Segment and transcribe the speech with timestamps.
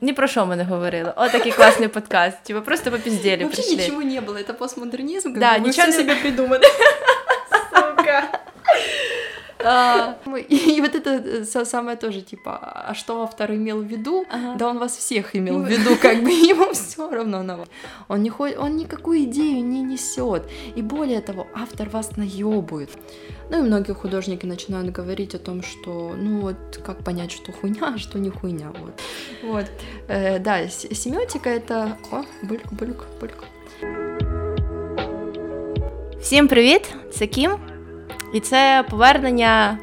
[0.00, 1.12] Ні про що ми не говорили.
[1.16, 2.42] О, такий класний подкаст.
[2.42, 3.76] Типа просто по піздєлі Вообще прийшли.
[3.84, 6.62] ничего не было, это постмодернизм, как Да, бы вы ничего всё не- себе придумали.
[7.70, 8.22] Сука.
[9.63, 10.15] А,
[10.49, 12.51] И, и вот это э, са- самое тоже, типа,
[12.89, 14.25] а что автор имел в виду?
[14.29, 14.55] Ага.
[14.57, 17.67] Да он вас всех имел в виду, как бы ему все равно на вас.
[18.07, 20.43] Он, не хо- он никакую идею не несет.
[20.77, 22.89] И более того, автор вас наебывает.
[23.51, 26.55] Ну и многие художники начинают говорить о том, что, ну вот,
[26.85, 28.71] как понять, что хуйня, а что не хуйня.
[28.79, 28.93] Вот.
[29.43, 29.65] вот.
[30.07, 31.97] Э, да, с- семиотика это...
[32.11, 33.43] О, бульк, бульк, бульк.
[36.21, 36.93] Всім привіт!
[37.11, 37.51] Це Кім.
[38.34, 39.78] І це повернення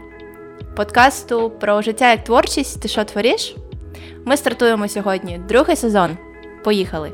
[0.75, 2.81] подкасту про життя як творчість.
[2.81, 3.55] Ти що твориш?
[4.25, 6.17] Ми стартуємо сьогодні другий сезон.
[6.63, 7.11] Поїхали!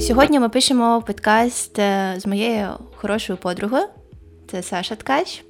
[0.00, 3.86] Сьогодні ми пишемо подкаст е, з моєю хорошою подругою.
[4.50, 5.44] Це Саша Ткач.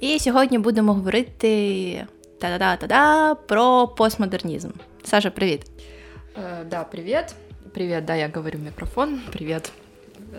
[0.00, 2.06] І сьогодні будемо говорити
[2.40, 4.70] та-да-да-та-да про постмодернізм.
[5.04, 5.60] Саша, привіт!
[6.36, 7.34] Э, да, привет.
[7.74, 9.20] Привет, да, я говорю в микрофон.
[9.32, 9.72] Привет.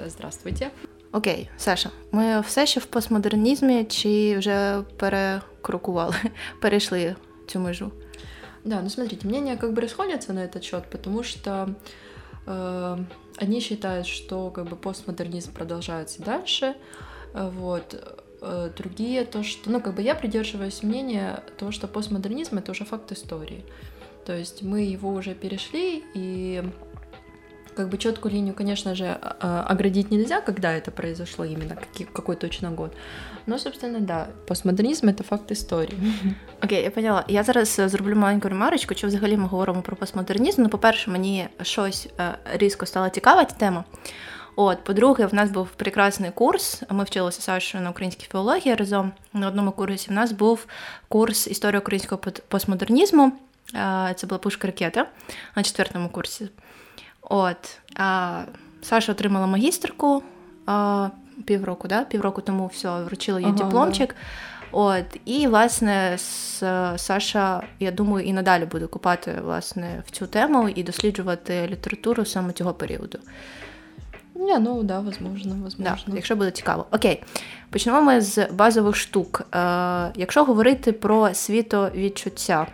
[0.09, 0.71] Здравствуйте.
[1.11, 6.15] Окей, Саша, ми все ще в постмодернізмі чи вже перекрокували,
[6.61, 7.15] перейшли
[7.47, 7.91] цю межу?
[8.63, 11.73] Да, ну смотрите, мнения как бы расходятся на этот счет, потому что
[12.45, 12.97] э,
[13.37, 16.75] одни считают, что как бы постмодернизм продолжается дальше,
[17.33, 22.59] э, вот, э, другие то, что, ну как бы я придерживаюсь мнения того, что постмодернизм
[22.59, 23.65] это уже факт истории,
[24.25, 26.63] то есть мы его уже перешли и
[27.76, 32.36] как бы четкую линию, конечно же, а- оградить нельзя, когда это произошло именно, какие- какой
[32.36, 32.92] точно год.
[33.46, 35.98] Но, собственно, да, постмодернизм это факт истории.
[36.62, 37.24] Окей, я поняла.
[37.28, 40.62] Я зараз е, зроблю маленьку ремарочку, чи взагалі ми говоримо про постмодернізм.
[40.62, 43.84] Ну, по-перше, мені щось е, різко стала цікава ця тема.
[44.56, 46.82] От, по-друге, в нас був прекрасний курс.
[46.90, 49.12] Ми вчилися з Сашою на українській філології разом.
[49.32, 50.66] На одному курсі в нас був
[51.08, 53.32] курс історії українського пот- постмодернізму.
[53.74, 55.06] Е, Це була пушка ракета
[55.56, 56.48] на четвертому курсі.
[57.21, 57.79] От.
[57.95, 58.41] А
[58.81, 60.23] Саша отримала магістерку
[60.65, 61.09] а,
[61.45, 62.03] півроку, да?
[62.03, 64.15] півроку тому все, вручили їй Ага, дипломчик.
[64.71, 66.17] От, і, власне,
[66.97, 72.53] Саша, я думаю, і надалі буде купати власне, в цю тему і досліджувати літературу саме
[72.53, 73.19] цього періоду.
[74.35, 76.85] Не, ну да, возможно, Да, якщо буде цікаво.
[76.91, 77.23] Окей,
[77.69, 79.41] почнемо ми з базових штук.
[79.55, 82.67] Е, якщо говорити про світовідчуття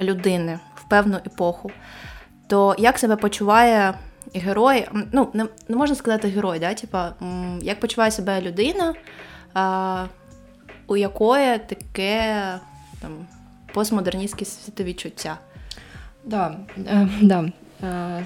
[0.00, 1.70] людини в певну епоху,
[2.47, 3.93] то як себе почуває
[4.35, 4.87] герой?
[4.95, 6.73] М, Ну, не, не можна сказати герой, да?
[6.73, 8.93] Типа, м, як почуває себе людина,
[9.57, 10.09] е,
[10.87, 12.35] у якої таке
[13.01, 13.11] там,
[13.73, 15.37] постмодерністське світовідчуття?
[16.25, 17.45] Да, э, да.
[17.83, 18.23] Э,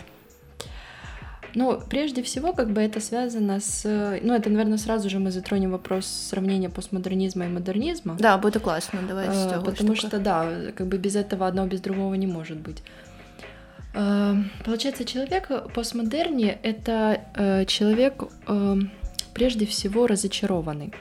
[1.55, 3.85] Ну, прежде всего, как бы это связано с...
[4.23, 8.15] Ну, это, наверное, сразу же мы затронем вопрос сравнения постмодернизма и модернизма.
[8.19, 9.63] Да, буде класно, давай з Э, цього.
[9.63, 10.07] Потому штуки.
[10.07, 10.45] что, да,
[10.77, 12.81] как бы без этого одно без другого не может быть.
[13.94, 18.76] Э, Получается, человек в постмодерне— это э, человек э,
[19.34, 20.92] прежде всего разочарованный.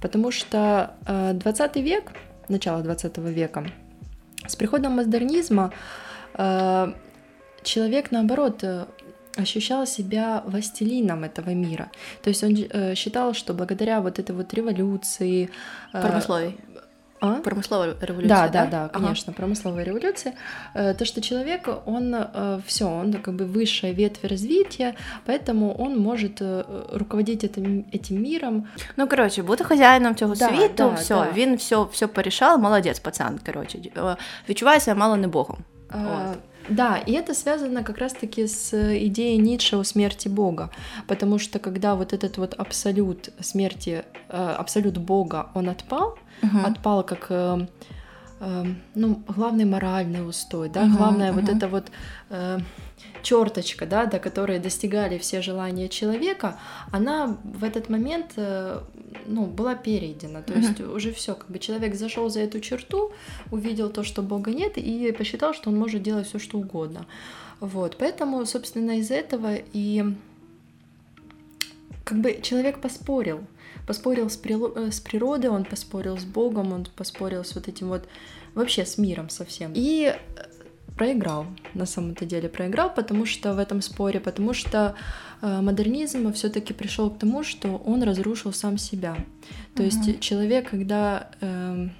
[0.00, 2.12] Потому что э, 20 век,
[2.48, 3.66] начало 20 века,
[4.46, 5.72] с приходом модернизма
[6.34, 6.92] э,
[7.62, 8.84] человек, наоборот, э,
[9.36, 11.90] ощущал себя властелином этого мира.
[12.22, 15.48] То есть он э, считал, что благодаря вот этой вот революции...
[15.92, 16.54] э, Промисловій.
[17.23, 17.31] а?
[17.31, 18.47] Промислова революція.
[18.47, 18.89] Да, да, да, Ага.
[18.89, 20.33] конечно, промысловая революция.
[20.75, 22.15] Э, То, что человек, он
[22.65, 24.93] все, он как бы высшая ветвь развития,
[25.27, 26.63] поэтому он может э,
[26.93, 28.63] руководить этим, этим миром.
[28.97, 31.27] Ну, коротше, бути хазяїном цього Да, світу, да, все, да.
[31.35, 33.39] він все, все порішав, молодець, пацан.
[33.45, 34.15] Коротше, Е,
[34.49, 35.57] відчуває себе мало не Богом.
[35.89, 36.37] Э, Вот.
[36.68, 38.72] Да, и это связано как раз-таки с
[39.06, 40.70] идеей Ницше о смерти Бога,
[41.06, 46.64] потому что когда вот этот вот абсолют смерти, э, абсолют Бога, он отпал, Мгм.
[46.64, 47.66] отпал как э,
[48.40, 48.64] э,
[48.94, 51.56] ну, главный моральный устой, да, Мгм, главная вот мгм.
[51.56, 51.84] эта вот
[52.30, 52.58] э,
[53.22, 56.58] черточка, да, до которой достигали все желания человека,
[56.92, 58.80] она в этот момент э,
[59.26, 60.42] ну, была перейдена.
[60.42, 60.62] То Мгм.
[60.62, 63.12] есть уже все, как бы человек зашел за эту черту,
[63.50, 67.06] увидел то, что Бога нет, и посчитал, что он может делать все, что угодно.
[67.60, 70.04] Вот, поэтому, собственно, из этого и
[72.04, 73.40] как бы человек поспорил,
[73.86, 77.88] поспорил с, прило- э, с природой, он поспорил с Богом, он поспорил с вот этим
[77.88, 78.06] вот
[78.54, 79.72] вообще с миром совсем.
[79.74, 80.42] И э,
[80.96, 84.94] проиграл, на самом-то деле проиграл, потому что в этом споре, потому что
[85.42, 89.16] э, модернизм все-таки пришел к тому, что он разрушил сам себя.
[89.74, 90.20] То есть Мгм.
[90.20, 91.90] человек, когда эм,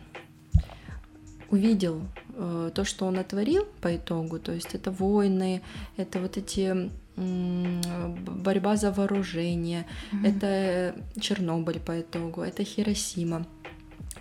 [1.50, 2.02] увидел
[2.36, 5.60] э, то, что он натворил по итогу, то есть это войны,
[5.96, 10.24] это вот эти борьба за вооружение, Мгм.
[10.24, 13.46] это Чернобыль по итогу, это Хиросима.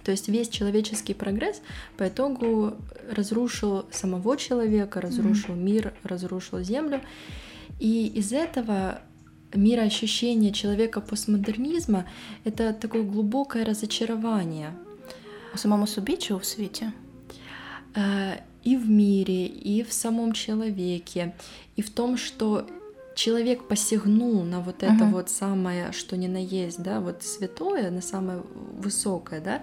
[0.05, 1.61] То есть весь человеческий прогресс
[1.97, 2.75] по итогу
[3.11, 5.63] разрушил самого человека, разрушил mm-hmm.
[5.63, 7.01] мир, разрушил Землю.
[7.79, 9.01] И из этого
[9.55, 14.73] мироощущение человека постмодернизма — это такое глубокое разочарование.
[15.55, 16.87] У самому собі чи у світі?
[18.67, 21.33] И в мире, и в самом человеке,
[21.79, 22.67] и в том, что
[23.15, 25.11] человек посягнул на вот это uh-huh.
[25.11, 28.43] вот самое, что ни на есть, да, вот святое, на самое
[28.81, 29.61] высокое, да,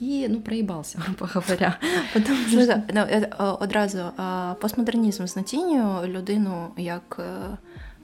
[0.00, 1.78] і ну проїбався, грубо говоря.
[2.12, 2.66] Потому що...
[2.66, 4.04] Ну, ну, е, одразу
[4.60, 7.56] постмодернізм знецінює людину як е,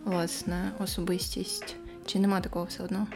[0.05, 1.77] власне особистість.
[2.07, 3.07] Чи нема такого все одно?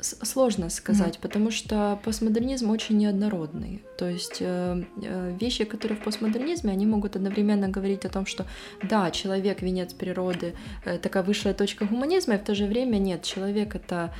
[0.00, 1.22] Сложно сказать, mm-hmm.
[1.22, 3.82] потому что постмодернизм очень неоднородный.
[3.98, 8.46] То есть э, э, вещи, которые в постмодернизме, они могут одновременно говорить о том, что
[8.82, 10.54] да, человек венец природы,
[10.84, 14.14] э, такая высшая точка гуманизма, и в то же время нет, человек это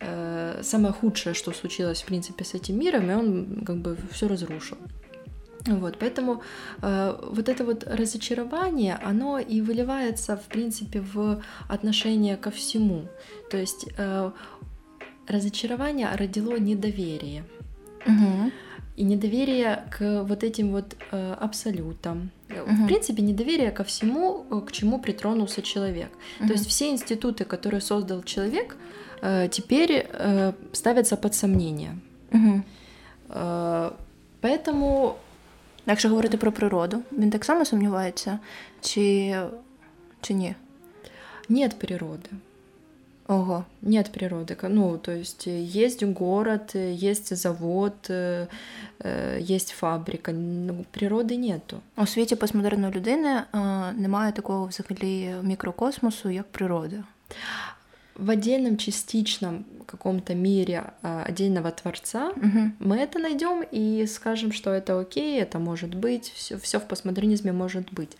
[0.00, 4.28] э, самое худшее, что случилось в принципе с этим миром, и он как бы все
[4.28, 4.78] разрушил.
[5.66, 6.42] Вот, поэтому
[6.80, 13.08] э, вот это вот разочарование, оно и выливается, в принципе, в отношение ко всему.
[13.50, 14.30] То есть э,
[15.29, 17.43] разочарование родило недоверие.
[18.05, 18.51] Угу.
[18.97, 22.31] И недоверие к вот этим вот э, абсолютам.
[22.49, 22.83] Угу.
[22.83, 26.09] В принципе, недоверие ко всему, э, к чему притронулся человек.
[26.39, 26.47] Угу.
[26.47, 28.77] То есть все институты, которые создал человек,
[29.21, 31.97] э, теперь э, ставятся под сомнение.
[32.31, 32.61] Угу.
[33.29, 33.91] Э,
[34.41, 35.15] поэтому.
[35.87, 38.39] Якщо говорити про природу, він так само сумнівається,
[38.81, 39.35] чи,
[40.21, 40.55] чи ні?
[41.49, 42.29] Нет природы.
[43.29, 43.65] Ого.
[43.81, 44.55] Нет природы.
[44.61, 48.47] Ну, то есть э, есть город, э, есть завод, э,
[49.39, 50.31] есть фабрика.
[50.31, 51.81] Ну, природы нету.
[51.97, 53.43] У світі постмодерної людини
[53.97, 57.03] немає такого взагалі мікрокосмосу, як природа.
[58.15, 62.71] В отдельном частичном каком-то мире отдельного творца угу.
[62.79, 67.51] мы это найдем и скажем, что это окей, это может быть, все, все в постмодернизме
[67.51, 68.17] может быть.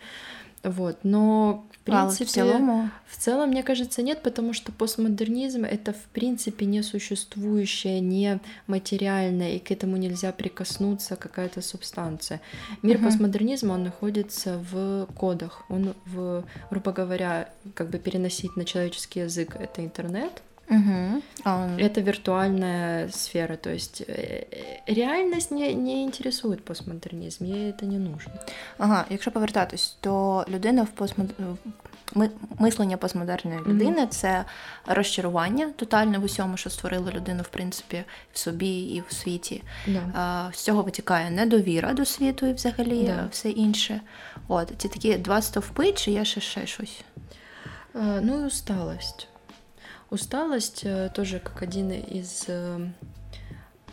[0.63, 5.93] Вот, но в принципе, в целом, в целом, мне кажется, нет, потому что постмодернизм это
[5.93, 12.41] в принципе не существующее, не материальное, и к этому нельзя прикоснуться какая-то субстанция.
[12.83, 13.05] Мир угу.
[13.05, 19.55] постмодернизма он находится в кодах, он в, грубо говоря, как бы переносить на человеческий язык
[19.55, 21.21] это интернет, Угу.
[21.77, 24.45] Это виртуальная сфера, то есть э,
[24.87, 28.33] реальність не не інтересує постмодернізм, їй це не нужно.
[28.77, 31.29] Ага, якщо повертатись, то людина в постмод...
[32.59, 34.09] мислення постмодерної людини mm-hmm.
[34.09, 34.45] це
[34.87, 38.03] розчарування тотальне в усьому, що створило людину, в принципі,
[38.33, 39.63] в собі і в світі.
[39.87, 40.53] Yeah.
[40.53, 43.29] З цього витікає недовіра до світу і взагалі yeah.
[43.29, 44.01] все інше.
[44.47, 47.01] От ці такі два стовпи, чи є ще ще щось?
[47.93, 49.27] Uh, ну і усталость.
[50.11, 52.85] Усталость э, тоже как один из э,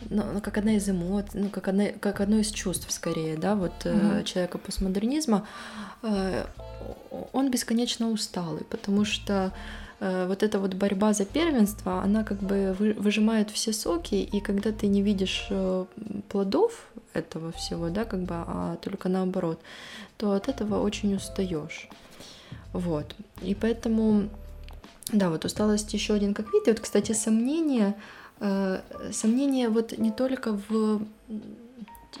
[0.09, 3.55] ну, ну, как одна из эмоций, ну, как, одна, как одно из чувств, скорее, да,
[3.55, 4.23] вот mm-hmm.
[4.25, 5.45] человека постмодернизма,
[7.33, 9.51] он бесконечно усталый, потому что
[9.99, 14.87] вот эта вот борьба за первенство, она как бы выжимает все соки, и когда ты
[14.87, 15.49] не видишь
[16.29, 19.59] плодов этого всего, да, как бы, а только наоборот,
[20.15, 21.89] то от этого очень устаешь.
[22.71, 23.15] Вот.
[23.41, 24.29] И поэтому
[25.11, 26.67] да, вот усталость еще один как вид.
[26.67, 27.95] И вот, кстати, сомнение,
[28.39, 31.01] э, сомнение вот не только в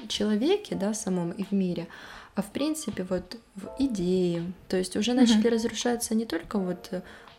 [0.07, 1.87] человеке, да, самом и в мире,
[2.35, 4.51] а в принципе вот в идее.
[4.67, 5.49] То есть уже начали mm-hmm.
[5.49, 6.91] разрушаться не только вот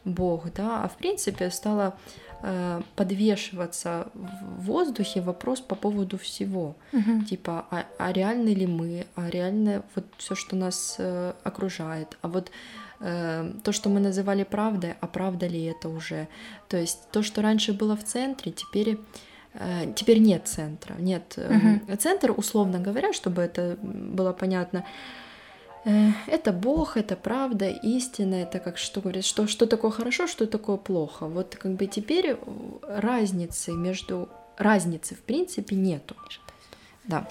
[0.05, 1.97] Бог, да, а в принципе стало
[2.43, 6.77] э, подвешиваться в воздухе вопрос по поводу всего.
[6.93, 7.25] Mm-hmm.
[7.25, 12.29] Типа, а, а реальны ли мы, а реально вот все, что нас э, окружает, а
[12.29, 12.51] вот
[13.01, 16.29] Э, то, что мы называли правдой, а правда ли это уже.
[16.69, 18.99] То есть то, что раньше было в центре, теперь
[19.55, 21.97] э, теперь нет центра, нет угу.
[21.97, 24.85] центр, условно говоря, чтобы это было понятно.
[26.27, 30.77] Это Бог, это правда, истина, это как что говорит, что, что такое хорошо, что такое
[30.77, 31.27] плохо.
[31.27, 32.37] Вот как бы теперь
[32.87, 34.29] разницы между
[34.59, 36.15] разницы в принципе нету.
[37.05, 37.27] Да.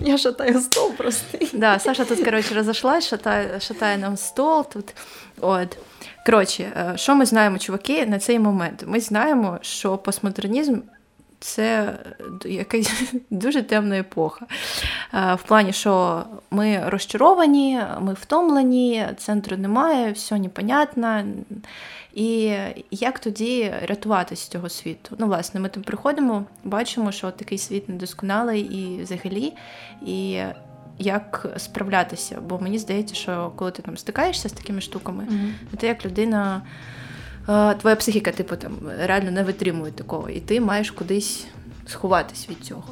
[0.00, 1.38] Я шатаю стол просто.
[1.52, 4.94] Да, Саша тут, коротше, розійшлась, шатає, шатає нам стол тут.
[5.40, 5.78] От.
[6.26, 8.84] Коротше, що ми знаємо, чуваки, на цей момент?
[8.86, 10.80] Ми знаємо, що постмодернізм
[11.40, 11.98] це
[12.44, 14.46] якась дуже темна епоха.
[15.12, 21.22] В плані, що ми розчаровані, ми втомлені, центру немає, все непонятно.
[22.16, 22.56] І
[22.90, 25.16] як тоді рятуватися з цього світу?
[25.18, 29.52] Ну, власне, ми там приходимо, бачимо, що такий світ недосконалий і взагалі,
[30.06, 30.42] і
[30.98, 32.40] як справлятися.
[32.48, 35.50] Бо мені здається, що коли ти там стикаєшся з такими штуками, mm-hmm.
[35.70, 36.62] то ти як людина
[37.80, 41.46] твоя психіка, типу, там реально не витримує такого, і ти маєш кудись
[41.86, 42.84] сховатись від цього.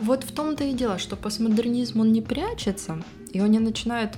[0.00, 2.98] Вот в том-то и дело, что постмодернизм, он не прячется,
[3.34, 4.10] и он не начинает...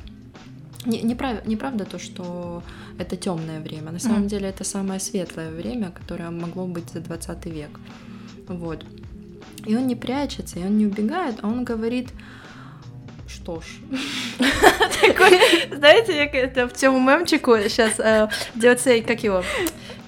[0.89, 1.47] Не, не, прав...
[1.47, 2.63] не правда то, что
[2.99, 3.93] это темное время.
[3.93, 4.29] На самом mm-hmm.
[4.29, 7.81] деле это самое светлое время, которое могло быть за 20 век.
[8.49, 8.85] Вот.
[9.67, 12.09] И он не прячется, и он не убегает, а он говорит,
[13.29, 13.65] что ж.
[15.01, 15.39] Такой,
[15.77, 19.03] знаете, это в цьому мемчику сейчас, э, де оцей,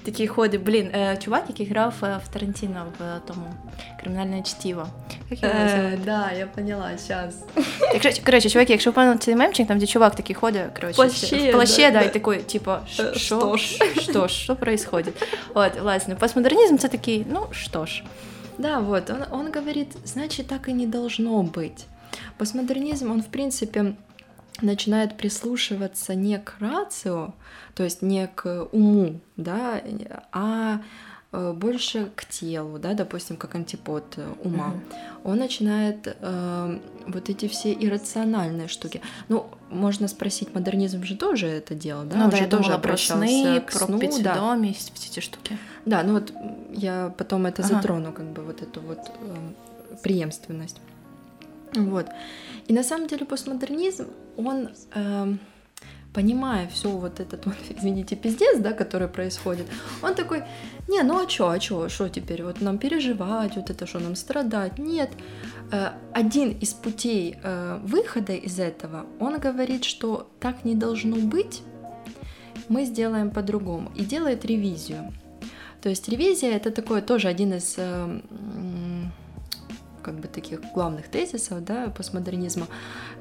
[0.00, 3.54] його, такий ходить, блін, э, чувак, який грав э, в Тарантіно в тому
[4.00, 4.86] кримінальне чтіво.
[5.30, 6.04] Як його називають?
[6.04, 7.34] Да, я поняла, сейчас.
[7.92, 11.52] Якщо, коротше, чуваки, якщо ви цей мемчик, там, де чувак такий ходить, коротше, плаще, в
[11.52, 15.26] плаще, да, да, і такий, типу, що, що ж, що ж, що происходит?
[15.54, 18.04] От, власне, постмодернізм це такий, ну, що ж.
[18.58, 21.86] Да, вот, он, он говорит, значит, так и не должно быть.
[22.38, 23.84] Постмодернизм, он, в принципе,
[24.61, 27.33] начинает прислушиваться не к рацио,
[27.75, 29.81] то есть не к уму, да,
[30.31, 30.81] а
[31.31, 34.73] э, больше к телу, да, допустим, как антипод э, ума.
[34.73, 35.21] Mm-hmm.
[35.23, 39.01] Он начинает э, вот эти все иррациональные штуки.
[39.29, 42.17] Ну, можно спросить, модернизм же тоже это делал, да?
[42.17, 44.95] Ну, Он да, же я тоже думала про сны, про сну, подсведомость, да.
[44.95, 45.57] все эти штуки.
[45.85, 46.33] Да, ну вот
[46.73, 47.75] я потом это ага.
[47.75, 50.79] затрону, как бы вот эту вот э, преемственность.
[51.73, 52.07] Вот.
[52.67, 54.07] И на самом деле постмодернизм,
[54.47, 55.33] он, э,
[56.13, 59.67] понимая все вот этот, вот, извините, пиздец, да, который происходит,
[60.01, 60.43] он такой,
[60.87, 64.15] не, ну а чё, а чё, что теперь, вот нам переживать, вот это что, нам
[64.15, 64.77] страдать?
[64.77, 65.11] Нет.
[65.71, 71.63] Э, один из путей э, выхода из этого, он говорит, что так не должно быть,
[72.69, 75.13] мы сделаем по-другому, и делает ревизию.
[75.81, 78.19] То есть ревизия это такой тоже один из э,
[80.03, 82.67] как бы таких главных тезисов да, постмодернизма,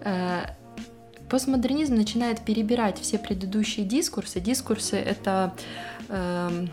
[0.04, 0.42] э,
[1.29, 4.39] постмодернизм начинает перебирать все предыдущие дискурсы.
[4.39, 5.51] Дискурсы это
[6.09, 6.67] э,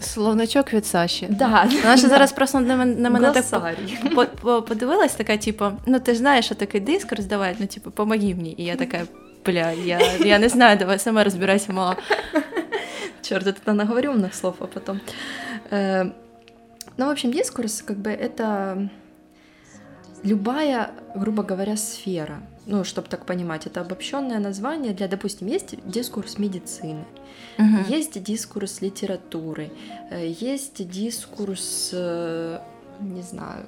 [0.00, 1.26] Словничок від Саші.
[1.30, 1.68] Да.
[1.82, 6.18] Вона ж зараз просто на мене, на мене так подивилась, така, типу, ну ти ж
[6.18, 8.54] знаєш, що такий дискурс, давай, ну, типу, помоги мені.
[8.58, 9.00] І я така,
[9.46, 11.96] бля, я, я не знаю, давай сама розбирайся, мала.
[13.22, 15.00] Черт, это наговорю умных слов, а потом.
[15.70, 16.10] Э,
[16.96, 18.88] ну, в общем, дискурс, как бы, это
[20.24, 26.37] любая, грубо говоря, сфера, ну, чтобы так понимать, это обобщенное название для, допустим, есть дискурс
[26.37, 27.05] медицины,
[27.57, 27.77] угу.
[27.87, 29.71] есть дискурс литературы,
[30.11, 32.59] э, есть дискурс, э,
[32.99, 33.67] не знаю,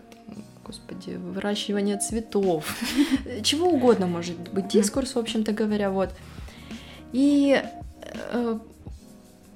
[0.65, 2.75] господи, выращивание цветов,
[3.43, 6.09] чего угодно может быть дискурс, в общем-то говоря, вот.
[7.13, 7.63] И
[8.33, 8.59] э,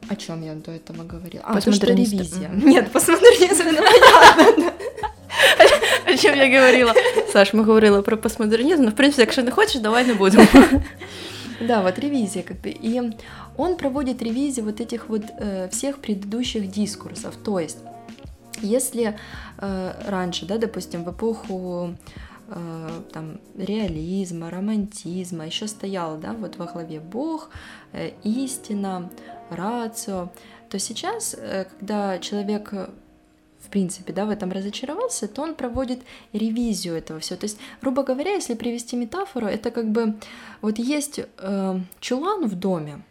[0.10, 1.44] о чем я до этого говорила?
[1.46, 2.50] А, то, что ревизия.
[2.50, 4.74] Нет, постмодернизм, ну понятно.
[6.06, 6.94] О чем я говорила?
[7.32, 10.48] Саш, мы говорили про постмодернизм, но, в принципе, если не хочешь, давай не будем.
[11.60, 12.70] Да, вот ревизия как бы.
[12.70, 13.00] И
[13.58, 17.36] он проводит ревизию вот этих вот э, всех предыдущих дискурсов.
[17.38, 17.78] То есть,
[18.62, 19.18] если
[19.60, 21.96] э, раньше, да, допустим, в эпоху
[22.50, 27.50] э, там реализма, романтизма еще стоял, да, вот во главе Бог,
[27.94, 29.10] э, истина,
[29.50, 30.32] рацио,
[30.70, 32.74] то сейчас, э, когда человек
[33.66, 36.02] в принципе, да, в этом разочаровался, то он проводит
[36.34, 37.40] ревизию этого всего.
[37.40, 40.16] То есть, грубо говоря, если привести метафору, это как бы
[40.62, 43.04] вот есть э, чулан в доме,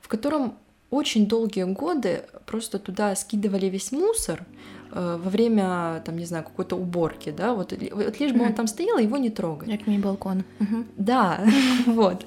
[0.00, 0.54] в котором
[0.90, 4.44] очень долгие годы просто туда скидывали весь мусор
[4.92, 8.66] э, во время, там, не знаю, какой-то уборки, да, вот, вот лишь бы он там
[8.66, 9.70] стоял, его не трогать.
[9.70, 10.44] Как мини-балкон.
[10.96, 11.44] Да,
[11.86, 12.24] вот.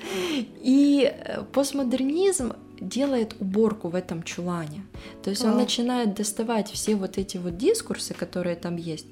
[0.62, 4.83] И э, постмодернизм делает уборку в этом чулане.
[5.23, 9.07] То есть он начинает доставать все вот эти вот дискурсы, которые там есть,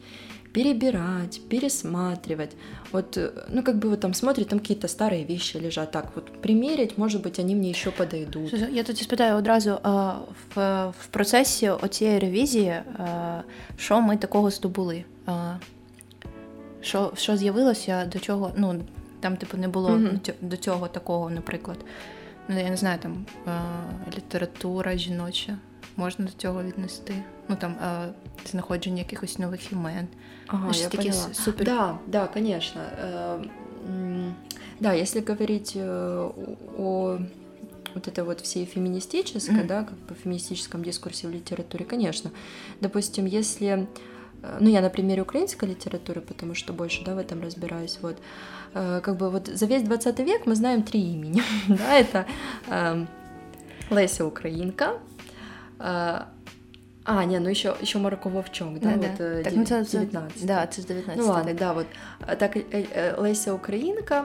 [0.53, 2.51] перебирать, пересматривать.
[2.93, 5.91] Вот, э, ну, как бы вот там смотрит, там какие-то старые вещи лежат.
[5.91, 8.53] Так, вот примерить, может быть, они мне еще подойдут.
[8.53, 10.15] Я тоді спитаю одразу а,
[10.55, 13.43] в, в процесі оцієї ревізії, а,
[13.77, 15.05] що ми такого здобули?
[15.27, 15.57] А,
[16.81, 18.81] що, що з'явилося, до чого, ну,
[19.21, 20.33] там, типу, не було mm-hmm.
[20.41, 21.79] до цього такого, наприклад.
[22.49, 23.27] ну я не знаю, там
[24.17, 25.59] література жіноча
[25.97, 27.15] можна до цього віднести.
[27.49, 27.77] Ну там
[28.51, 30.09] знаходження якихось нових імен.
[30.47, 31.29] Ага, ну, я поняла.
[31.33, 31.67] Супер.
[31.67, 32.81] Да, да, конечно.
[34.81, 36.31] Да, если говорить э,
[36.79, 37.19] о
[37.95, 39.67] вот это вот всей феминистической, mm-hmm.
[39.67, 42.31] да, как бы феминистическом дискурсе в литературе, конечно.
[42.81, 43.87] Допустим, если,
[44.43, 48.17] э, ну я на примере украинской литературы, потому что больше, да, в этом разбираюсь, вот,
[48.17, 48.21] Э,
[48.73, 51.43] как бы вот за весь 20 век мы знаем три имени.
[51.69, 52.27] да, это
[52.69, 53.07] э,
[53.91, 54.99] Леся Украинка,
[55.79, 56.21] э,
[57.07, 59.43] а, не, ну еще, еще Марко Вовчок, да, да, вот, да.
[59.43, 60.13] Так, 19.
[60.13, 61.17] Ну, да, це 19.
[61.17, 61.87] Ну ладно, да, вот.
[62.39, 62.57] Так,
[63.19, 64.25] Леся Українка,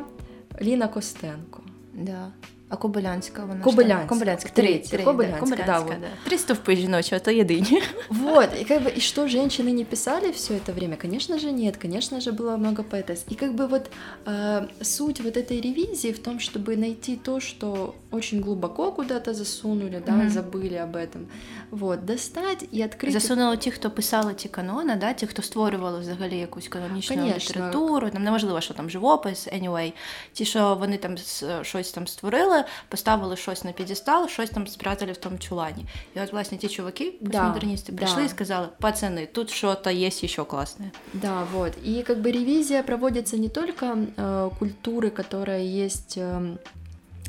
[0.61, 1.61] Ліна Костенко.
[1.93, 2.31] Да.
[2.71, 4.07] А Кобилянська вона Кобилянська.
[4.07, 4.49] Кобилянська.
[4.53, 4.97] Третья.
[4.97, 6.01] Три, Кобилянська, да, да, Кобилянська, вот.
[6.01, 6.07] да.
[6.29, 7.81] Три стовпи жіночі, а то єдині.
[8.09, 10.95] Вот, и как бы, и что женщины не писали все это время?
[11.01, 13.25] Конечно же нет, конечно же было много поэтесс.
[13.31, 13.89] И как бы вот
[14.27, 20.03] э, суть вот этой ревизии в том, чтобы найти то, что очень глубоко куда-то засунули,
[20.05, 20.29] да, Мгм.
[20.29, 21.25] забыли об этом,
[21.71, 23.11] вот, достать и открыть...
[23.11, 27.49] Засунули ті, хто писали ті канони, да, ті, хто створювали взагалі якусь канонічну Конечно.
[27.49, 29.93] літературу, там неважливо, що там живопис, anyway.
[30.33, 32.52] Ті, що вони там с- щось там створили,
[32.89, 35.85] поставили щось на підістал, щось там спрятали в тому чулані.
[36.15, 38.25] І от, власне, ті чуваки, Да, постмодерністи, прийшли да.
[38.25, 40.91] і сказали: пацани, тут що-то є ще класне.
[41.13, 41.73] Да, вот.
[41.87, 46.57] И как бы ревизия проводится не только э, культуры, которая есть э,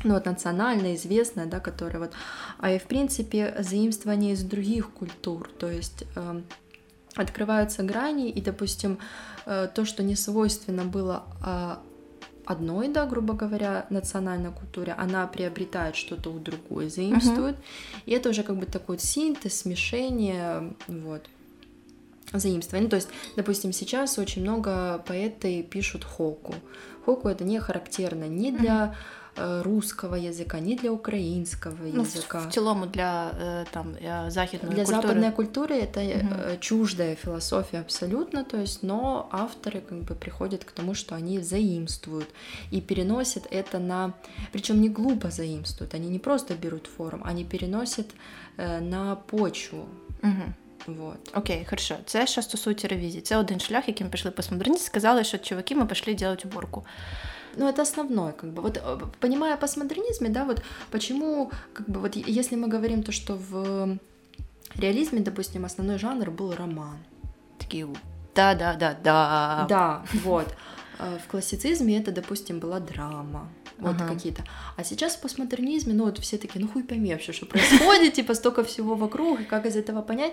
[0.03, 2.11] ну, вот национальная, известная, да, которая вот,
[2.59, 6.41] а и в принципе заимствование из других культур, то есть э,
[7.15, 8.97] открываются грани, и, допустим,
[9.45, 11.79] э, то, что не свойственно было а,
[12.46, 17.56] одной, да, грубо говоря, национальной культуре, она приобретает что-то у другой, заимствует,
[18.06, 21.28] и это уже как бы такой синтез, смешение, вот
[22.32, 22.84] заимствование.
[22.84, 26.54] Ну, то есть, допустим, сейчас очень много поэты пишут хоку.
[27.04, 28.94] Хоку это не характерно ни для э,
[29.63, 32.47] русского языка, ни для украинского Ну, в, языка.
[32.49, 35.01] в цілому для е, там е, західної Для культури.
[35.01, 36.59] западной культуры это э, Мгм.
[36.59, 42.27] чуждая философия абсолютно, то есть, но авторы как бы приходят к тому, что они заимствуют
[42.73, 44.13] и переносят это на,
[44.51, 48.05] причем не глупо заимствуют, они не просто берут форму, они переносят
[48.57, 49.85] э, на почву,
[50.21, 50.53] Мгм.
[50.87, 51.17] вот.
[51.35, 51.95] Окей, хорошо.
[52.05, 53.21] Це що стосується ревізії.
[53.21, 54.85] Це один шлях, яким пішли постмодерністи.
[54.87, 56.85] Сказали, що чуваки, ми пішли робити уборку.
[57.56, 58.62] Ну, это основное, как бы.
[58.62, 63.34] Вот э, понимая постмодернизме, да, вот почему, как бы, вот если мы говорим то, что
[63.50, 63.98] в
[64.78, 66.98] реализме, допустим, основной жанр был роман.
[67.58, 67.86] Такі
[68.36, 69.66] да-да-да-да.
[69.68, 70.46] Да, вот.
[70.98, 73.48] Э, В классицизме это, допустим, была драма.
[73.78, 74.14] Вот Ага.
[74.14, 74.42] какие-то.
[74.76, 78.34] А сейчас в постмодернизме, ну вот все такие, ну хуй пойми вообще, что происходит, типа
[78.34, 80.32] столько всего вокруг, и как из этого понять.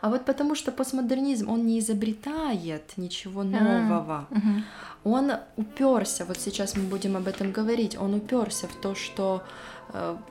[0.00, 4.26] А вот потому что постмодернизм, он не изобретает ничего нового.
[4.30, 4.64] Мгм.
[5.04, 9.42] Он уперся, вот сейчас мы будем об этом говорить, он уперся в то, что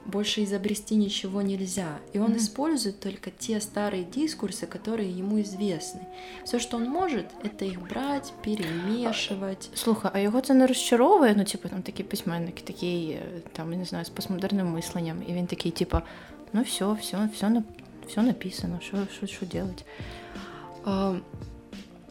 [0.06, 1.98] больше изобрести ничего нельзя.
[2.14, 2.36] И он Мгм.
[2.36, 6.00] использует только те старые дискурсы, которые ему известны.
[6.44, 9.70] Все, что он может, это их брать, перемешивать.
[9.74, 11.34] Слухай, а його це не розчаровує?
[11.36, 15.22] Ну, типу, там такі письменники, такі, е, там, я не знаю, з постмодерним мисленням.
[15.28, 15.98] І він такий, типу,
[16.52, 17.62] ну все, все, все, на-
[18.08, 19.84] все написано, що, що, що делать?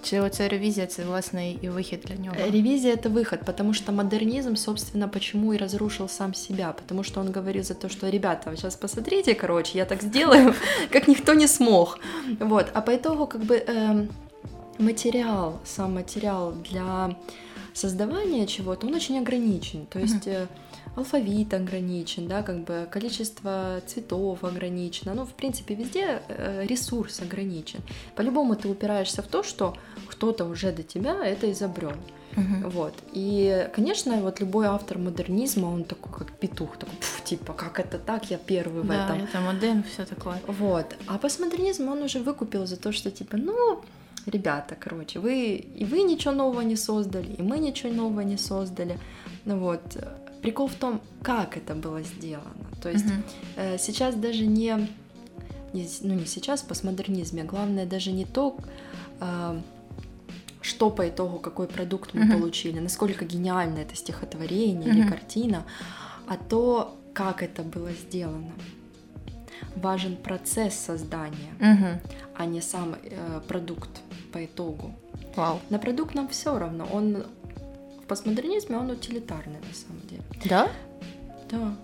[0.02, 2.36] А, Чи оця ревізія, це власне і вихід для нього?
[2.52, 7.32] Ревизия это выход, потому что модернизм, собственно, почему и разрушил сам себя, потому что он
[7.32, 10.54] говорил за то, что ребята, вы сейчас посмотрите, короче, я так сделаю,
[10.92, 12.00] как никто не смог.
[12.40, 14.10] Вот, а по итогу как бы эм,
[14.80, 17.16] материал, сам материал для
[17.74, 20.48] создавания чего-то, он очень ограничен, то есть э,
[20.96, 27.80] алфавит ограничен, да, как бы количество цветов ограничено, ну, в принципе, везде э, ресурс ограничен.
[28.16, 29.76] По-любому ты упираешься в то, что
[30.23, 31.95] кто-то уже до тебя это изобрел.
[32.37, 32.71] Мгм.
[32.71, 32.95] Вот.
[33.13, 37.99] И, конечно, вот любой автор модернизма, он такой, как петух, такой, «Пф, типа, как это
[37.99, 39.19] так, я первый в Да, этом.
[39.21, 40.31] я там один, все таке.
[40.47, 40.87] Вот.
[41.09, 43.81] А постмодернизм он уже выкупил за то, что типа, ну,
[44.27, 48.99] ребята, короче, вы и вы ничего нового не создали, и мы ничего нового не создали.
[49.45, 49.83] Ну вот.
[50.41, 52.65] Прикол в том, как это было сделано.
[52.81, 53.23] То есть Мгм.
[53.57, 54.89] э, сейчас даже не,
[55.73, 58.57] не ну не сейчас в постмодернизме, главное даже не то,
[59.21, 59.61] э,
[60.63, 62.39] что по итогу, какой продукт мы Мгм.
[62.39, 65.11] получили, насколько гениально это стихотворение или Мгм.
[65.11, 65.65] картина,
[66.29, 68.53] а то, как это было сделано.
[69.77, 72.01] Важен процесс создания, Мгм.
[72.37, 73.91] а не сам э, продукт
[74.33, 74.93] по итогу.
[75.37, 75.61] Вау.
[75.71, 76.87] На продукт нам все равно.
[76.93, 77.25] Он
[78.03, 80.23] в постмодернизме он утилитарный на самом деле.
[80.45, 80.69] Да?
[81.51, 81.75] Да.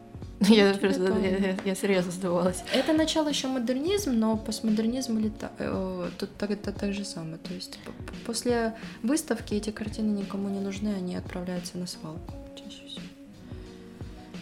[0.49, 2.63] Я просто я, я, я серйозно здивувалася.
[2.73, 5.51] Это начало еще модернизм, но постмодернизм лета...
[5.59, 7.39] э, тут так, это так же самое.
[7.39, 7.81] То есть
[8.25, 13.07] после выставки эти картины никому не нужны, они отправляются на свалку чаще всего.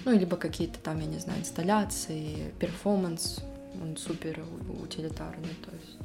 [0.04, 3.40] Ну, либо какие-то там, я не знаю, инсталляции, перформанс,
[3.82, 4.44] он супер
[4.82, 5.95] утилитарный, то есть.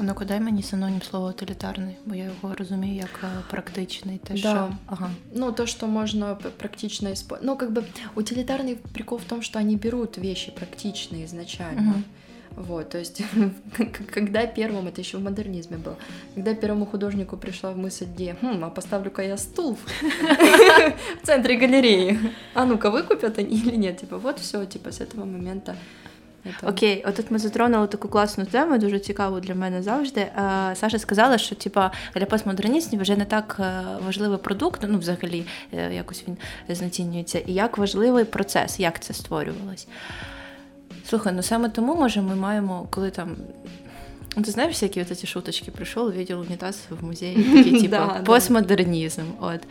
[0.00, 4.18] Ну-ка, дай мені синонім слова утилітарний, бо я його розумію як е, практичний.
[4.18, 4.38] Те, Да.
[4.38, 4.72] що...
[4.86, 5.10] Ага.
[5.34, 7.46] Ну, то, что можно п- практично использовать.
[7.46, 7.84] Ну, как бы
[8.16, 11.80] утилитарный прикол в том, что они берут вещи практичные изначально.
[11.82, 12.04] Мгм.
[12.56, 13.22] Вот, то есть,
[13.76, 15.96] к- когда первому, это еще в модернизме было,
[16.34, 19.76] когда первому художнику пришла в мысль идея, хм, а поставлю-ка я стул
[21.22, 22.18] в центре галереи,
[22.54, 25.76] а ну-ка выкупят они или нет, типа, вот все, типа, с этого момента
[26.47, 26.69] Это...
[26.69, 30.21] Окей, отут ми затронули таку класну тему, дуже цікаву для мене завжди.
[30.21, 30.31] Е,
[30.75, 35.93] Саша сказала, що типа для постмодерністів вже не так е, важливий продукт, ну взагалі е,
[35.93, 36.37] якось він
[36.75, 39.87] знецінюється, і як важливий процес, як це створювалось.
[41.05, 43.35] Слухай, ну саме тому, може, ми маємо, коли там.
[44.37, 49.21] Ну, ти знаєш, всякі от ці шуточки прийшов, виділ унітаз в музеї, такий, типу, постмодернізм.
[49.39, 49.61] От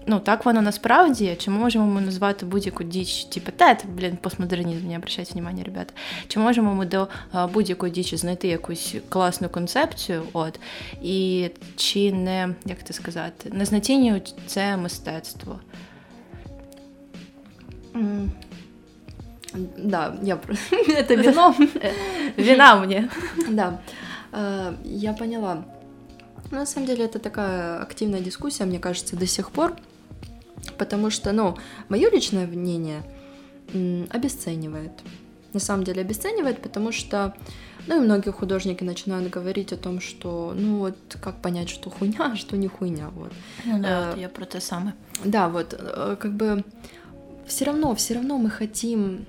[0.06, 4.16] ну, так воно насправді, чи ми можемо ми назвати будь-яку діч, типу, та, це, блін,
[4.16, 5.94] постмодернізм, не обращайте внимание, ребята.
[6.28, 7.08] Чи можемо ми до
[7.52, 10.60] будь-якої дічі знайти якусь класну концепцію, от,
[11.02, 15.60] і чи не, як це сказати, не знецінюють це мистецтво?
[19.78, 20.38] Да, я
[20.88, 21.54] это вино.
[22.36, 23.08] Вина мне.
[23.48, 23.80] Да,
[24.32, 25.64] э, я поняла.
[26.50, 29.74] На самом деле это такая активная дискуссия, мне кажется, до сих пор,
[30.77, 31.57] Потому что, ну,
[31.89, 33.03] мое личное мнение
[34.09, 34.91] обесценивает.
[35.53, 37.35] На самом деле обесценивает, потому что,
[37.87, 42.31] ну, и многие художники начинают говорить о том, что, ну, вот, как понять, что хуйня,
[42.33, 43.33] а что не хуйня, вот.
[43.65, 44.95] Ну да, я про те самое.
[45.25, 46.63] Да, вот, э, как бы,
[47.45, 49.25] все равно, все равно мы хотим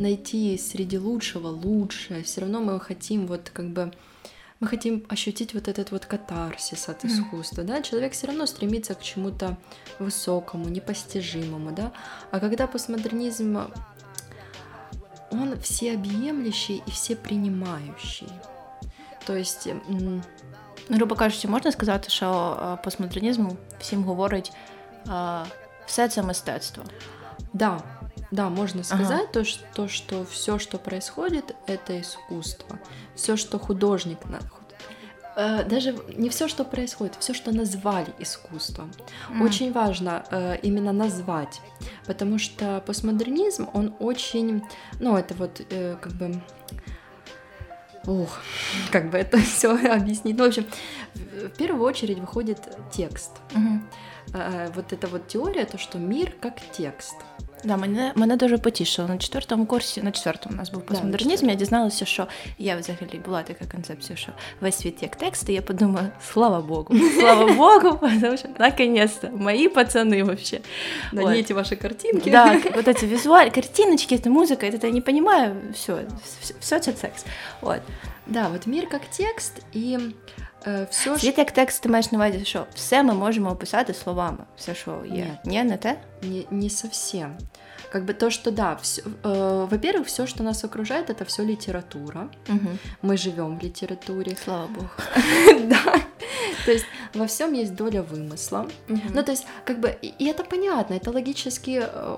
[0.00, 3.92] найти среди лучшего лучшее, все равно мы хотим вот как бы
[4.60, 7.64] мы хотим ощутить вот этот вот катарсис от искусства, mm.
[7.64, 9.56] да, человек все равно стремится к чему-то
[9.98, 11.92] высокому, непостижимому, да,
[12.30, 13.58] а когда постмодернизм,
[15.30, 18.28] он всеобъемлющий и всепринимающий,
[19.26, 19.68] то есть...
[20.88, 24.52] Грубо кажучи, можна сказати, що постмодернізм всім говорить
[25.86, 26.84] все це мистецтво.
[27.52, 27.82] Да,
[28.30, 29.32] да, можно сказать ага.
[29.32, 32.78] то, что, то, что все, что происходит, это искусство.
[33.16, 34.18] Все, что художник
[35.36, 38.92] э, даже не все, что происходит, все, что назвали искусством.
[39.30, 39.44] Mm.
[39.44, 41.60] Очень важно э, именно назвать,
[42.06, 44.62] потому что постмодернизм, он очень,
[45.00, 46.40] ну, это вот э, как бы
[48.06, 48.38] Ух,
[48.92, 50.36] как бы это все объяснить.
[50.38, 50.66] Ну, в общем,
[51.14, 52.60] в первую очередь выходит
[52.92, 53.32] текст.
[53.54, 53.80] Угу.
[54.74, 57.16] Вот эта вот теория, то, что мир как текст.
[57.65, 59.07] Да, мене мене дуже потішило.
[59.07, 63.19] На четвертому курсі, на четвертому у нас був постмодернізм, да, я дізналася, що я взагалі
[63.25, 67.97] була така концепція, що весь світ як текст, і я подумала, слава Богу, слава Богу,
[67.97, 70.59] потому что наконец-то мои пацаны вообще.
[71.13, 71.31] Да, вот.
[71.31, 72.29] не эти ваши картинки.
[72.29, 76.05] Да, вот эти визуальные картиночки, это музыка, это я не понимаю, все,
[76.59, 77.25] все это секс.
[77.61, 77.81] Вот.
[78.27, 79.99] Да, вот мир как текст, і е,
[80.89, 84.75] все Світ як текст, ти маєш на увазі, що все ми можемо описати словами, все,
[84.75, 85.25] що є.
[85.25, 85.45] Нет.
[85.45, 85.97] Ні, не те?
[86.21, 87.37] Не, не совсем.
[87.91, 92.29] Как бы то, что да, все, э, во-первых, все, что нас окружает, это все литература.
[92.49, 92.69] Угу.
[93.03, 94.35] Мы живем в литературе.
[94.43, 94.89] Слава богу.
[95.69, 96.01] Да.
[96.65, 98.67] То есть во всем есть доля вымысла.
[98.87, 102.17] Ну, то есть, как бы, и это понятно, это логически э,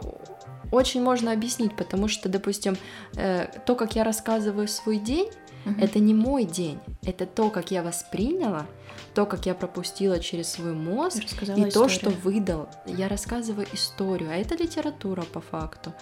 [0.72, 2.78] очень можно объяснить, потому что, допустим,
[3.16, 5.30] э, то, как я рассказываю свой день,
[5.65, 5.81] Угу.
[5.81, 8.67] Это не мой день, это то, как я восприняла,
[9.15, 11.71] то, как я пропустила через свой мозг, и историю.
[11.71, 12.69] то, что выдал.
[12.87, 15.93] Я рассказываю историю, а это литература по факту.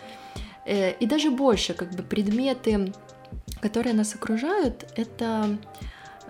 [0.66, 2.92] Э, и даже больше, как бы предметы,
[3.60, 5.58] которые нас окружают, это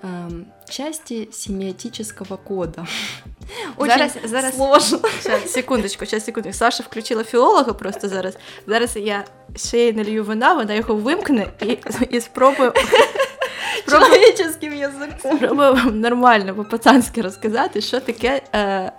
[0.03, 2.87] эм, части семиотического кода.
[3.77, 4.99] Очень зараз, зараз сложно.
[5.23, 6.59] Сейчас, секундочку, сейчас, секундочку.
[6.59, 8.37] Саша включила філолога просто зараз.
[8.67, 9.25] Зараз я
[9.57, 11.79] ще налью вина, вона його вимкне і,
[12.11, 12.73] і спробую
[13.89, 15.37] Человеческим язиком.
[15.37, 18.93] Спробую вам нормально по-пацански розказати, що таке е,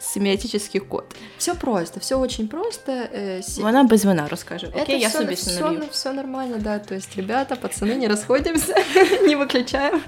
[0.00, 1.16] семиотический код.
[1.38, 2.92] Все просто, все очень просто.
[2.92, 4.72] Э, Вона без вина розкаже.
[4.82, 6.78] Окей, я все, собі все, все нормально, да.
[6.78, 8.74] То есть, ребята, пацаны, не расходимся,
[9.26, 10.00] не выключаем.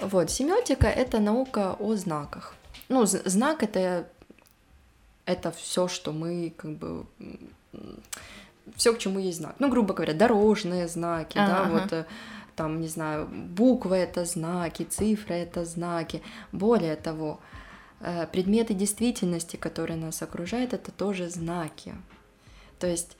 [0.00, 2.54] Вот, семиотика— это наука о знаках.
[2.88, 4.04] Ну, знак— это
[5.26, 7.04] это все, что мы как бы
[8.76, 9.54] все, к чему есть знак.
[9.58, 11.70] Ну, грубо говоря, дорожные знаки, а, да, ага.
[11.72, 12.04] вот э,
[12.56, 16.22] там, не знаю, буквы это знаки, цифры это знаки.
[16.52, 17.38] Более того,
[18.32, 21.94] предметы действительности, которые нас окружают, это тоже знаки.
[22.78, 23.16] То есть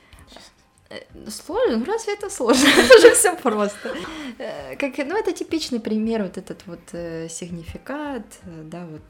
[0.89, 1.77] э, Сложно?
[1.77, 2.67] Ну, разве это сложно?
[2.67, 3.95] это же все просто.
[4.79, 8.25] Как, ну, это типичный пример, вот этот вот э, сигнификат,
[8.65, 9.03] да, вот.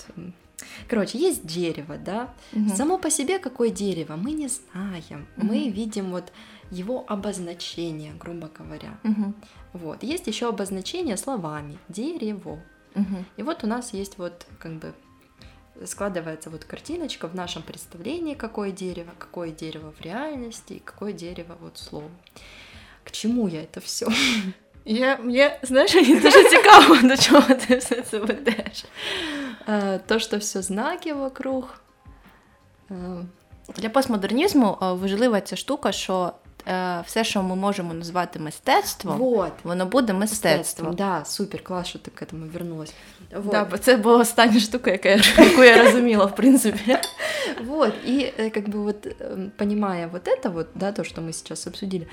[0.88, 2.34] Короче, есть дерево, да.
[2.52, 2.70] Угу.
[2.76, 5.26] Само по себе какое дерево, мы не знаем.
[5.36, 5.46] Угу.
[5.46, 6.32] Мы видим вот
[6.70, 8.98] его обозначение, грубо говоря.
[9.04, 9.34] Угу.
[9.72, 10.02] Вот.
[10.02, 12.60] Есть еще обозначение словами дерево.
[12.94, 13.24] Угу.
[13.36, 14.92] И вот у нас есть вот как бы
[15.85, 21.57] складывается вот картиночка в нашем представлении, какое дерево, какое дерево в реальности, и какое дерево
[21.61, 22.09] вот слово.
[23.03, 24.07] К чему я это все?
[24.85, 28.85] Я, мне, знаешь, мені дуже цікаво, до чого ти все це ведеш.
[30.05, 31.81] То, что все знаки вокруг.
[33.75, 36.38] Для постмодернізму важлива ця штука, що е,
[37.06, 39.52] все, що ми можемо назвати мистецтвом, Вот.
[39.64, 40.94] воно буде мистецтвом.
[40.94, 42.92] Да, супер, клас, що ти к этому вернулась.
[43.32, 43.46] Вот.
[43.50, 45.08] Да, бо це була остання штука, яка,
[45.42, 46.96] яку я розуміла, в принципі.
[47.66, 49.06] Вот, и как бы вот
[49.56, 52.06] понимая вот это вот, да, то, что мы сейчас обсудили,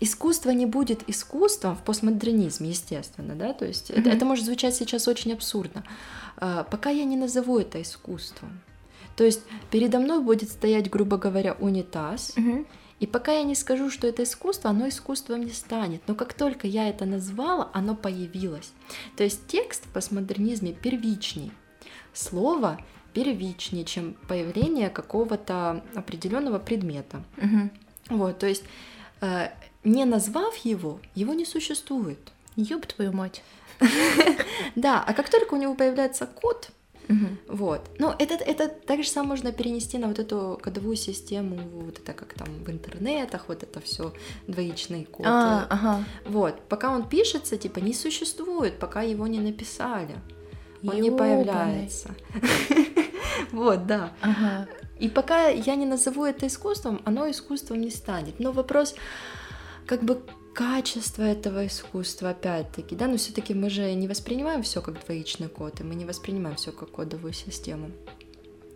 [0.00, 4.10] искусство не будет искусством в постмодернизме, естественно, да, то есть это, Мгм.
[4.10, 5.82] это может звучать сейчас очень абсурдно,
[6.70, 8.50] пока я не назову это искусством.
[9.16, 12.34] То есть передо мной будет стоять, грубо говоря, унитаз,
[13.00, 16.02] и пока я не скажу, что это искусство, оно искусством не станет.
[16.06, 18.72] Но как только я это назвала, оно появилось.
[19.16, 21.52] То есть текст в постмодернизме первичней.
[22.12, 22.78] Слово
[23.12, 27.24] первичнее, чем появление какого-то определенного предмета.
[27.36, 27.70] Мгм.
[28.08, 28.64] Вот, то есть
[29.20, 29.48] э,
[29.82, 32.32] не назвав его, его не существует.
[32.56, 33.42] Ёб твою мать.
[34.76, 36.70] Да, а как только у него появляется код,
[37.08, 37.38] Мгм.
[37.48, 37.90] вот.
[37.98, 42.12] Ну, это, это так же самое можно перенести на вот эту кодовую систему, вот это
[42.12, 44.12] как там в интернетах, вот это все
[44.46, 45.26] двоичный код.
[45.26, 46.04] А, ага.
[46.26, 50.16] Вот, пока он пишется, типа, не существует, пока его не написали.
[50.82, 51.44] Он не Ёбаный.
[51.44, 52.14] появляется.
[53.52, 54.12] Вот, да.
[54.20, 54.68] Ага.
[54.98, 58.40] И пока я не назову это искусством, оно искусством не станет.
[58.40, 58.94] Но вопрос,
[59.86, 60.22] как бы
[60.54, 65.80] качество этого искусства, опять-таки, да, но все-таки мы же не воспринимаем все как двоичный код,
[65.80, 67.90] и мы не воспринимаем все как кодовую систему.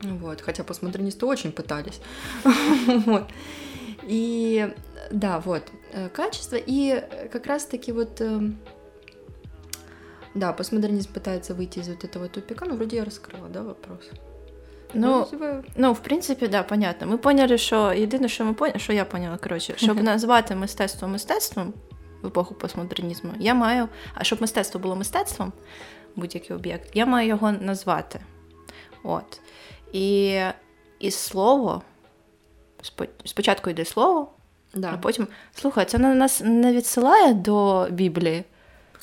[0.02, 2.00] Вот, хотя постмодернисты очень пытались.
[4.02, 4.74] И
[5.10, 6.56] да, вот, э, качество.
[6.56, 8.58] И как раз-таки вот, эм,
[10.34, 14.08] да, постмодернизм пытается выйти из вот этого тупика, ну, вроде я раскрыла, да, вопрос.
[14.93, 17.07] Ну, типа, Ну, в принципі, да, понятно.
[17.07, 21.73] Ми поняли, що єдине, що ми поняли, що я поняла, коротше, щоб назвати мистецтво мистецтвом
[22.21, 25.53] в епоху постмодернізму, я маю, а щоб мистецтво було мистецтвом,
[26.15, 28.19] будь-який об'єкт, я маю його назвати.
[29.03, 29.41] От.
[29.93, 30.39] І,
[30.99, 31.81] і слово,
[32.83, 34.31] спо- спочатку йде слово,
[34.73, 34.91] да.
[34.93, 35.27] а потім.
[35.55, 38.43] Слухай, це на нас не відсилає до Біблії.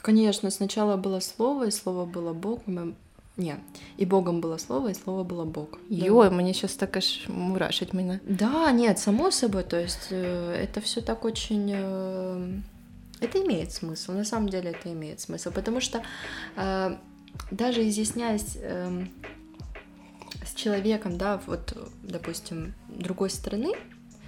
[0.02, 2.58] Конечно, сначала было слово, и слово было Бог.
[2.66, 2.92] Мы...
[3.37, 3.57] Не,
[3.97, 5.67] и Богом было слово, и слово было Бог.
[5.89, 6.05] Да.
[6.05, 8.19] Йой, мені щось таке ж мурашить мене.
[8.29, 11.71] Да, нет, само собой, то есть э, это все так очень...
[11.71, 12.61] э,
[13.21, 16.01] это имеет смысл, на самом деле это имеет смысл, потому что
[16.57, 16.97] э,
[17.51, 19.09] даже изъясняясь эм,
[20.45, 23.73] с человеком, да, вот, допустим, другой страны,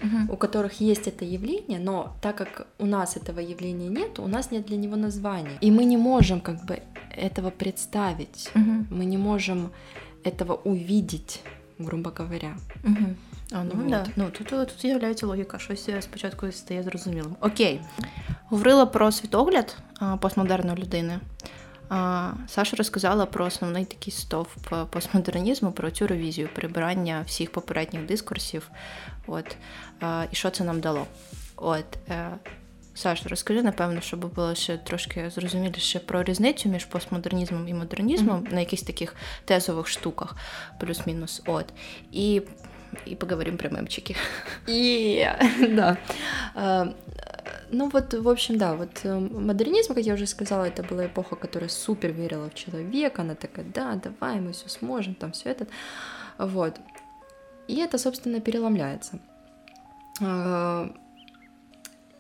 [0.03, 0.33] Угу.
[0.33, 4.51] у которых есть это явление, но так как у нас этого явления нет, у нас
[4.51, 5.59] нет для него названия.
[5.61, 8.87] И мы не можем как бы этого представить, Угу.
[8.91, 9.71] мы не можем
[10.25, 11.41] этого увидеть,
[11.79, 12.57] грубо говоря.
[12.85, 13.15] Угу.
[13.53, 13.89] А, ну, Вот.
[13.91, 14.07] да.
[14.17, 17.37] ну тут, тут з'являється логіка, щось е, спочатку стає зрозумілим.
[17.41, 17.81] Окей.
[18.49, 21.21] Говорила про світогляд а, постмодерної людини.
[22.48, 28.70] Саша розказала про основний такий стовп е, постмодернізму, про цю ревізію, прибирання всіх попередніх дискурсів.
[29.28, 29.58] От,
[30.32, 31.08] і що це нам дало.
[31.56, 32.30] От, е,
[32.98, 38.60] Саш, розкажи, напевно, щоб було ще трошки зрозуміліше про різницю між постмодернізмом і модернізмом на
[38.60, 40.36] якихось таких тезових штуках,
[40.80, 41.42] плюс-мінус.
[41.46, 41.66] От.
[42.12, 42.42] І,
[43.06, 44.16] і поговоримо про мемчики.
[44.70, 45.28] И
[45.70, 45.98] да.
[47.70, 51.36] Ну вот, в общем, да, вот э, модернизм, как я уже сказала, это была эпоха,
[51.36, 55.68] которая супер верила в человека, она такая, да, давай, мы все сможем, там все это,
[56.38, 56.80] вот.
[57.68, 59.20] И это, собственно, переломляется.
[60.22, 60.90] А,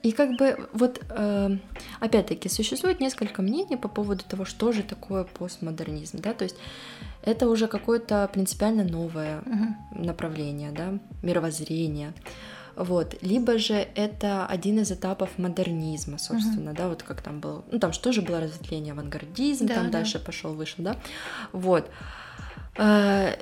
[0.03, 1.57] И как бы вот, э,
[1.99, 6.57] опять-таки, существует несколько мнений по поводу того, что же такое постмодернизм, да, то есть
[7.23, 9.41] это уже какое-то принципиально новое
[9.91, 12.13] направление, да, мировоззрение.
[12.77, 13.15] Вот.
[13.23, 17.63] Либо же это один из этапов модернизма, собственно, да, вот как там было.
[17.71, 19.91] Ну, там что же было разветвление авангардизм, Да, там да.
[19.91, 20.95] дальше пошел, вышел, да.
[21.51, 21.89] Вот.
[22.77, 23.33] Э,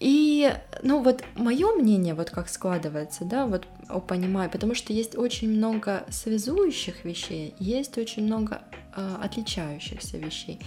[0.00, 3.66] И, ну, вот мое мнение, вот как складывается, да, вот
[4.06, 8.62] понимаю, потому что есть очень много связующих вещей, есть очень много
[8.96, 10.58] э, отличающихся вещей.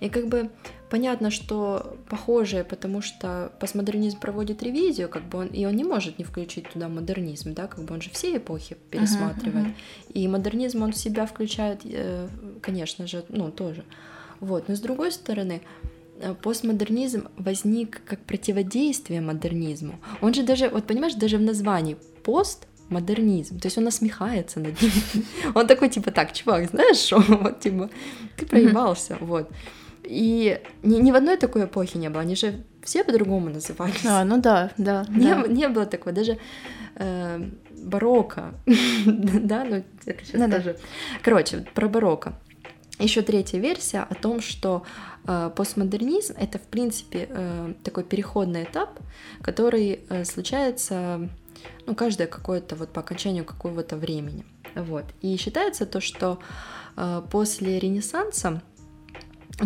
[0.00, 0.50] И как бы
[0.90, 6.18] понятно, что похожее, потому что постмодернизм проводит ревизию, как бы он, и он не может
[6.18, 9.66] не включить туда модернизм, да, как бы он же все эпохи пересматривает.
[9.66, 9.74] мгм.
[10.14, 12.28] И модернизм он в себя включает, э,
[12.62, 13.84] конечно же, ну, тоже.
[14.40, 15.60] Вот, но с другой стороны,
[16.20, 19.98] э, постмодернизм возник как противодействие модернизму.
[20.20, 24.92] Он же даже, вот понимаешь, даже в названии постмодернизм, то есть он насмехается над ним.
[25.54, 27.90] Он такой, типа, так, чувак, знаешь что, вот, типа,
[28.36, 29.50] ты проебался, вот.
[30.08, 34.04] И ни, ни в одной такой эпохе не было, они же все по-другому назывались.
[34.06, 35.04] А, ну да, да.
[35.10, 35.46] Не, да.
[35.48, 36.38] не было такого, даже
[36.94, 38.54] э, барокко,
[39.06, 40.56] да, ну это сейчас Да-да.
[40.58, 40.76] тоже.
[41.22, 42.34] Короче, про барокко.
[42.98, 44.84] Еще третья версия о том, что
[45.26, 49.00] э, постмодернизм это в принципе э, такой переходный этап,
[49.42, 51.28] который э, случается
[51.86, 54.44] ну, каждое какое-то вот по окончанию какого-то времени.
[54.74, 55.04] Вот.
[55.20, 56.38] И считается то, что
[56.96, 58.60] э, после Ренессанса Ну,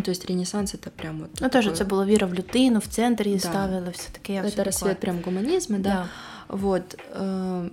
[0.04, 1.30] то есть Ренессанс это прям вот.
[1.42, 3.50] Ну, теж це було віра в людину, в центр її Да.
[3.50, 4.42] ставили, все таке.
[4.42, 5.90] это рассвет прям гуманизма, да.
[5.90, 6.08] Да.
[6.58, 6.98] Вот.
[7.22, 7.70] э,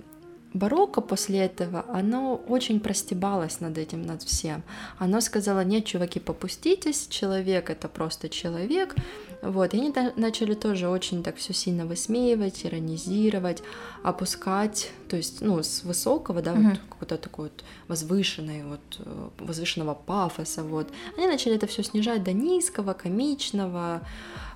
[0.54, 4.64] Барокко после этого, оно очень простебалось над этим, над всем.
[4.98, 8.96] Оно сказало, нет, чуваки, попуститесь, человек— это просто человек.
[9.44, 9.74] Вот.
[9.74, 13.62] И они начали тоже очень так все сильно высмеивать, иронизировать,
[14.04, 16.70] опускать, то есть, ну, с высокого, да, Мгм.
[16.70, 20.88] вот какой-то такой вот возвышенной, вот, э, возвышенного пафоса, вот.
[21.18, 24.02] Они начали это все снижать до низкого, комичного,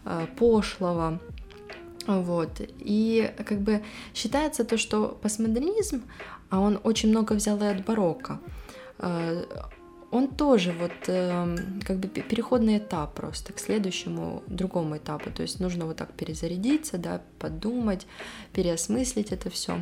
[0.05, 1.19] э, пошлого.
[2.07, 2.49] Вот.
[2.79, 3.83] И как бы
[4.13, 6.03] считается то, что постмодернизм,
[6.49, 8.39] а он очень много взял и от барокко,
[8.99, 9.45] э,
[10.11, 15.31] он тоже вот эм, как бы пе- переходный этап просто к следующему другому этапу.
[15.31, 18.05] То есть нужно вот так перезарядиться, да, подумать,
[18.51, 19.79] переосмыслить это все.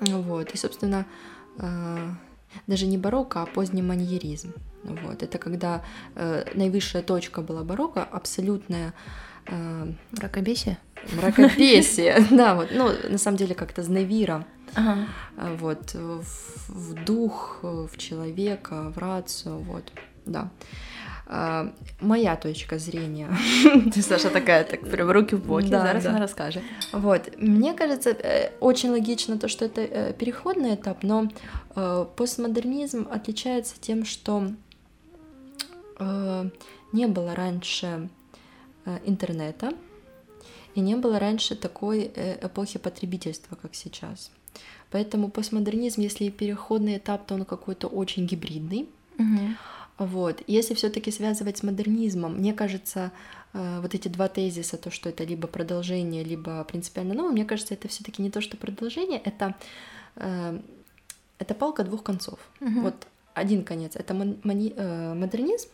[0.00, 0.50] Вот.
[0.50, 1.06] И, собственно,
[1.58, 2.08] э,
[2.66, 4.52] даже не барокко, а поздний маньеризм.
[4.82, 5.22] Вот.
[5.22, 5.84] Это когда
[6.16, 8.92] э, наивысшая точка была барокко, абсолютная
[9.46, 10.78] э, Мракобесие?
[11.12, 15.06] Мракопесие, да, вот, ну, на самом деле как-то зневира, Ага.
[15.36, 16.24] а, вот, в,
[16.68, 19.92] в дух, в человека, в рацию, вот,
[20.26, 20.50] да.
[21.30, 23.28] А, Моя точка зрения,
[23.94, 25.68] Ти Саша така, так прям руки в боки.
[25.68, 26.08] Да, Зараз да.
[26.10, 26.60] вона розкаже.
[26.92, 31.28] вот, мне кажется, э, очень логично то, что это э, переходный этап, но
[31.76, 34.48] э, постмодернизм отличается тем, что
[36.92, 38.08] не было раньше
[39.04, 39.72] интернета,
[40.78, 44.30] и не было раньше такой э, эпохи потребительства, как сейчас.
[44.90, 48.88] Поэтому постмодернизм, если и переходный этап, то он какой-то очень гибридный.
[49.18, 50.06] Угу.
[50.06, 50.40] Вот.
[50.46, 53.10] Если все-таки связывать с модернизмом, мне кажется,
[53.54, 57.74] э, вот эти два тезиса, то, что это либо продолжение, либо принципиально новое, мне кажется,
[57.74, 59.56] это все-таки не то, что продолжение, это,
[60.14, 60.60] э,
[61.40, 62.38] это палка двух концов.
[62.60, 62.82] Мгм.
[62.82, 62.94] Вот
[63.34, 65.70] один конец это модернизм,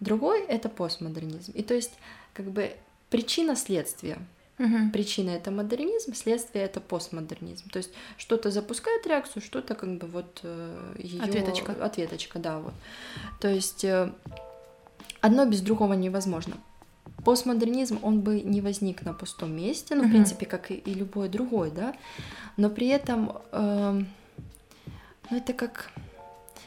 [0.00, 1.52] другой это постмодернизм.
[1.52, 1.92] И то есть,
[2.34, 2.76] как бы
[3.16, 4.18] причина следствия.
[4.58, 4.90] Угу.
[4.92, 7.68] Причина это модернизм, следствие это постмодернизм.
[7.70, 10.40] То есть что-то запускает реакцию, что-то как бы вот
[10.98, 11.72] ее Ответочка.
[11.72, 12.72] ответочка, да, вот.
[13.40, 14.10] То есть э,
[15.20, 16.56] одно без другого невозможно.
[17.24, 20.12] Постмодернизм, он бы не возник на пустом месте, ну, в Мгм.
[20.12, 21.94] принципе, как и, любой другой, да,
[22.56, 24.06] но при этом, эм,
[25.30, 25.90] ну, это как,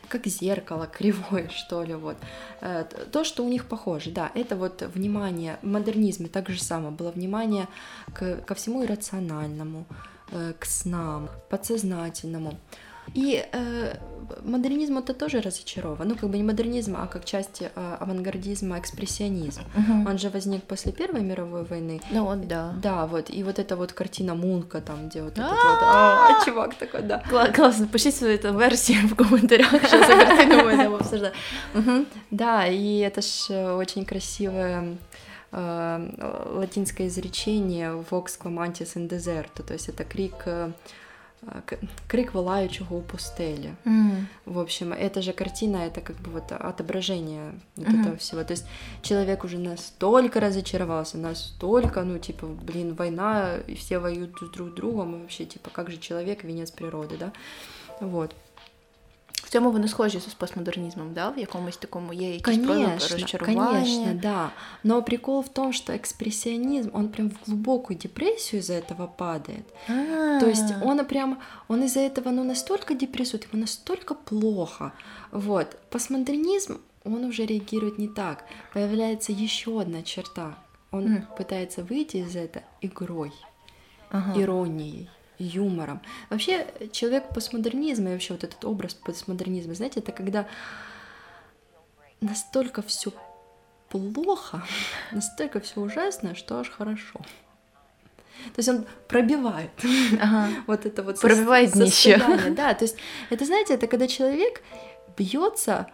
[0.09, 2.17] как зеркало кривое, что ли, вот.
[2.61, 6.91] Э, То, что у них похоже, да, это вот внимание, в модернизме так же самое
[6.91, 7.67] было внимание
[8.13, 9.85] к, ко всему иррациональному,
[10.31, 12.57] э, к снам, подсознательному.
[13.14, 13.94] И э,
[14.44, 16.08] модернизм это тоже разочарован.
[16.08, 19.60] Ну, как бы не модернизм, а как часть э, авангардизма, экспрессионизм.
[19.76, 20.08] Угу.
[20.10, 22.00] Он же возник после Первой мировой войны.
[22.10, 22.72] Ну от да.
[22.82, 26.74] Да, вот, и вот эта вот картина Мунка там, где вот этот вот, а, чувак
[26.74, 27.22] такой, да.
[27.30, 31.36] Кла- Класно, пишіть свої там версії в коментарях, що за картину ми будемо обсуждати.
[31.74, 32.04] Угу.
[32.30, 34.96] Да, и это ж э, очень красивое
[35.52, 40.72] э, латинское изречение «vox clamantis in deserto», то есть это крик, э, э, к-
[42.07, 43.69] крик волаючого у пустелі.
[44.45, 48.01] В общем, эта же картина, это как бы вот отображение вот Мгм.
[48.01, 48.43] этого всего.
[48.43, 48.65] То есть
[49.01, 55.15] человек уже настолько разочаровался, настолько, ну, типа, блин, война, и все воюют друг с другом,
[55.15, 57.31] и вообще, типа, как же человек венец природы, да?
[58.01, 58.35] Вот.
[59.48, 61.30] В цьому вони схожі з постмодернізмом, да?
[61.30, 63.66] в якомусь такому є якісь прояви Конечно, розчарування.
[63.66, 64.50] конечно, да.
[64.84, 69.64] Но прикол в том, что экспрессионизм, он прям в глубокую депрессию из-за этого падает.
[69.88, 70.40] А.
[70.40, 74.92] То есть он прям, он из-за этого, ну, настолько депрессует, ему настолько плохо.
[75.30, 75.76] Вот.
[75.90, 78.44] Постмодернизм, он уже реагирует не так.
[78.72, 80.54] Появляется еще одна черта.
[80.90, 81.26] Он Мгм.
[81.38, 83.32] пытается выйти из этого игрой,
[84.10, 84.40] Ага.
[84.40, 85.08] иронией,
[85.39, 86.01] юмором.
[86.29, 90.45] Вообще, человек постмодернизма и вообще вот этот образ постмодернизма, знаете, это когда
[92.21, 93.11] настолько все
[93.89, 94.63] плохо,
[95.11, 97.19] настолько все ужасно, что аж хорошо.
[98.55, 99.71] То есть он пробивает
[100.21, 100.47] Ага.
[100.67, 102.17] вот это вот Пробивает днище.
[102.17, 102.51] состояние.
[102.55, 102.97] Да, то есть
[103.29, 104.61] это, знаете, это когда человек
[105.17, 105.87] бьется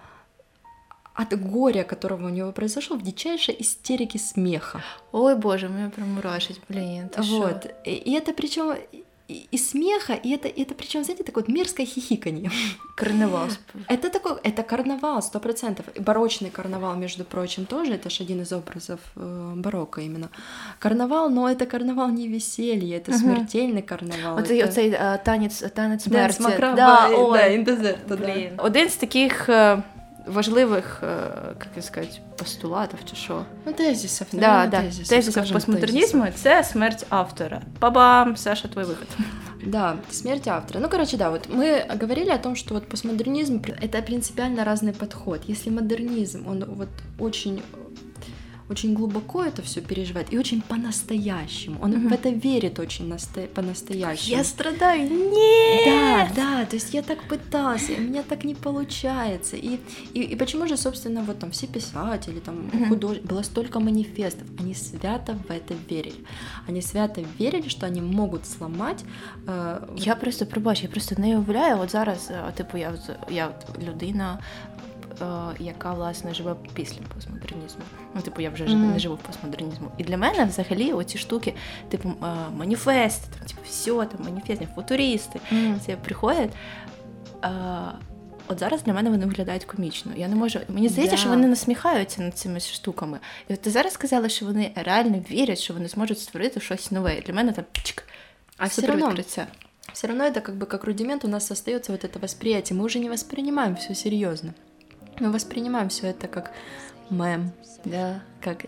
[1.15, 4.83] от горя, которого у него произошло, в дичайшей истерике смеха.
[5.11, 7.09] Ой, боже, мене прям мурашить, блін.
[7.09, 7.37] Ти що?
[7.39, 7.65] Вот.
[7.87, 8.75] И, и это причем
[9.27, 12.51] и, и смеха, и это, и это причем, знаете, такое вот мерзкое хихиканье.
[12.95, 13.47] Карнавал.
[13.87, 15.85] Это такой, это карнавал, сто процентов.
[15.99, 20.29] Барочный карнавал, между прочим, тоже, это же один из образов э, барокко именно.
[20.79, 23.19] Карнавал, но это карнавал не веселье, это Мгм.
[23.19, 24.37] смертельный карнавал.
[24.37, 24.69] Оцей, это...
[24.69, 26.43] оцей е, танець, танець смерті.
[26.43, 27.57] Макраба, Да, ой.
[27.57, 28.63] да, desert, да.
[28.63, 29.83] Один з таких е,
[30.26, 31.02] важливих,
[31.76, 33.44] як сказати, постулатів чи що.
[33.66, 37.62] Ну, тезисів, да, да, тезисів, тезисів постмодернизма – це смерть автора.
[37.80, 39.08] Бабам, Саша, твой выход.
[39.66, 40.80] Да, смерть автора.
[40.80, 45.40] Ну, короче, да, вот мы говорили о том, что вот постмодернизм — это принципиально разный подход.
[45.48, 47.62] Если модернизм, он вот очень
[48.69, 51.79] очень глубоко это все переживает и очень по-настоящему.
[51.81, 52.09] Он угу.
[52.09, 53.41] в это верит очень насто...
[53.41, 54.37] по-настоящему.
[54.37, 55.09] Я страдаю.
[55.09, 55.85] Нет!
[55.85, 59.55] Да, да, то есть я так пытался, у меня так не получается.
[59.55, 59.79] И,
[60.13, 62.85] и, и почему же, собственно, вот там все писатели, там угу.
[62.85, 66.25] художники, было столько манифестов, они свято в это верили.
[66.67, 69.03] Они свято верили, что они могут сломать.
[69.47, 72.95] Э, я просто пробач, я просто не уявляю, от зараз, типу, я,
[73.29, 74.39] я людина,
[75.58, 77.82] яка власне живе після постмодернізму.
[78.14, 78.92] Ну, типу, я вже mm-hmm.
[78.92, 79.90] не живу в постмодернізму.
[79.98, 81.54] І для мене взагалі оці штуки,
[81.88, 85.78] типу, е, маніфести, там, типу, все, там, маніфести, футуристи, mm-hmm.
[85.86, 86.50] це приходять.
[87.40, 88.06] А, е,
[88.48, 90.12] От зараз для мене вони виглядають комічно.
[90.16, 90.58] Я не можу.
[90.68, 91.20] Мені здається, yeah.
[91.20, 93.18] що вони насміхаються над цими штуками.
[93.48, 97.18] І от ти зараз сказала, що вони реально вірять, що вони зможуть створити щось нове.
[97.18, 98.08] І для мене там чик,
[98.56, 99.14] а все равно,
[99.92, 102.78] все равно это как бы как рудимент у нас остается вот это восприятие.
[102.78, 104.52] Мы уже не воспринимаем все серьезно.
[105.20, 106.50] Мы воспринимаем все это как
[107.10, 107.52] мем,
[107.84, 108.20] да.
[108.44, 108.66] как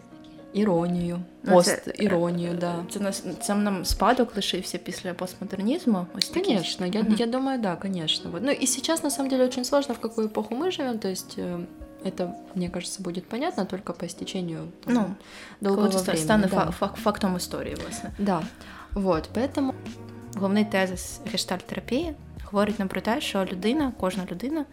[0.53, 2.85] іронію, пост іронію, да.
[2.91, 6.07] Це нас це нам спадок лишився після постмодернизма.
[6.15, 7.15] Ось конечно, я, угу.
[7.19, 8.31] я думаю, да, конечно.
[8.31, 8.43] Вот.
[8.43, 11.35] Ну и сейчас на самом деле очень сложно, в какую эпоху мы живем, то есть
[11.39, 11.65] э,
[12.05, 15.15] это, мне кажется, будет понятно только по истечению там, ну,
[15.61, 16.17] долгого времени.
[16.17, 16.71] стане да.
[17.03, 18.11] фактом історії, власне.
[18.19, 18.43] Да.
[18.95, 19.73] Вот, поэтому...
[20.35, 22.15] Головний тезис гештальт-терапії
[22.53, 24.65] говорить нам про те, що людина, кожна людина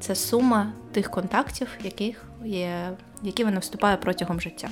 [0.00, 2.90] це сума тих контактів, яких є,
[3.22, 4.68] які вона вступає протягом життя.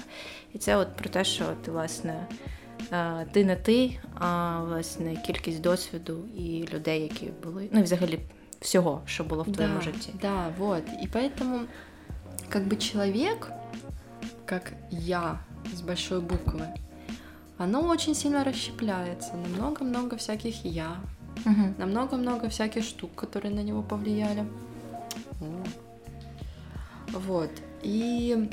[0.54, 2.26] І це от про те, що ти, власне,
[2.92, 8.20] е, ти не ти, а власне кількість досвіду і людей, які були, ну і взагалі
[8.60, 10.10] всього, що було в твоєму да, житті.
[10.22, 10.82] Да, вот.
[10.88, 11.60] И поэтому,
[12.48, 13.50] как бы человек,
[14.44, 15.40] как я
[15.74, 16.66] с большой буквы,
[17.58, 20.96] оно очень сильно расщепляется на много-много всяких я,
[21.46, 21.74] угу.
[21.78, 24.46] на много-много всяких штук, которые на него повлияли.
[27.09, 27.51] Вот.
[27.83, 28.49] И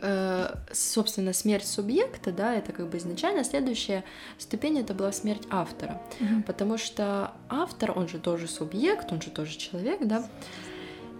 [0.00, 4.04] э, собственно, смерть субъекта, да, это как бы изначально следующая
[4.38, 6.42] ступень, это была смерть автора, угу.
[6.46, 10.26] потому что автор, он же тоже субъект, он же тоже человек, да,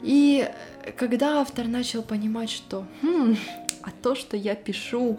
[0.03, 0.49] и
[0.97, 3.37] когда автор начал понимать, что, хм,
[3.83, 5.19] а то, что я пишу,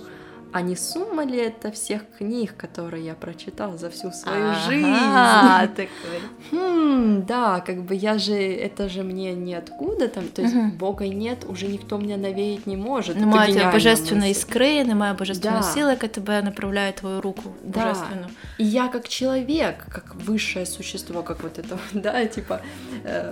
[0.51, 5.75] а не сумма ли это всех книг, которые я прочитал за всю свою ага, жизнь?
[5.75, 6.21] Такой.
[6.51, 10.71] Хм, да, как бы я же, это же мне ниоткуда там, то есть угу.
[10.71, 13.17] Бога нет, уже никто мне навеять не может.
[13.17, 15.73] Немає божественной искры, немає божественной да.
[15.73, 17.79] силы, которая направляет твою руку да.
[17.79, 18.29] божественную.
[18.57, 22.61] И я как человек, как высшее существо, как вот это, да, типа,
[23.03, 23.31] э,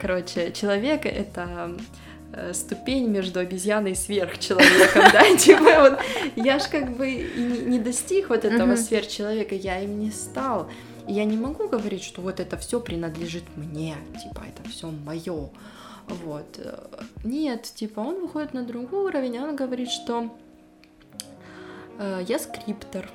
[0.00, 1.76] короче, человек— это Э,
[2.52, 5.98] ступень между обезьяной и сверхчеловеком, да, типа вот
[6.36, 7.08] я ж как бы
[7.66, 10.70] не достиг вот этого сверхчеловека, я им не стал.
[11.08, 15.50] И я не могу говорить, что вот это все принадлежит мне, типа это все мое.
[16.08, 16.60] Вот.
[17.24, 20.36] Нет, типа он выходит на другой уровень, он говорит, что
[21.98, 23.08] э, я скриптор.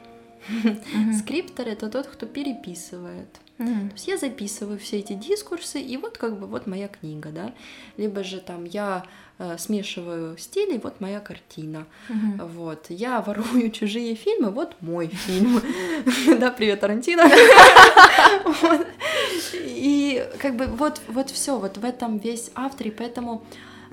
[1.20, 3.41] Скриптор это тот, кто переписывает.
[3.62, 3.90] Mm-hmm.
[3.90, 7.54] То есть я записываю все эти дискурсы, и вот как бы вот моя книга, да.
[7.98, 9.06] Либо же там я
[9.38, 11.86] э, смешиваю стили, вот моя картина.
[12.10, 12.48] Mm-hmm.
[12.54, 12.86] Вот.
[12.90, 15.62] Я ворую чужие фильмы, вот мой фильм.
[16.40, 17.24] Да, привет, Тарантино.
[19.54, 23.44] И как бы вот, вот все, вот в этом весь автор, и поэтому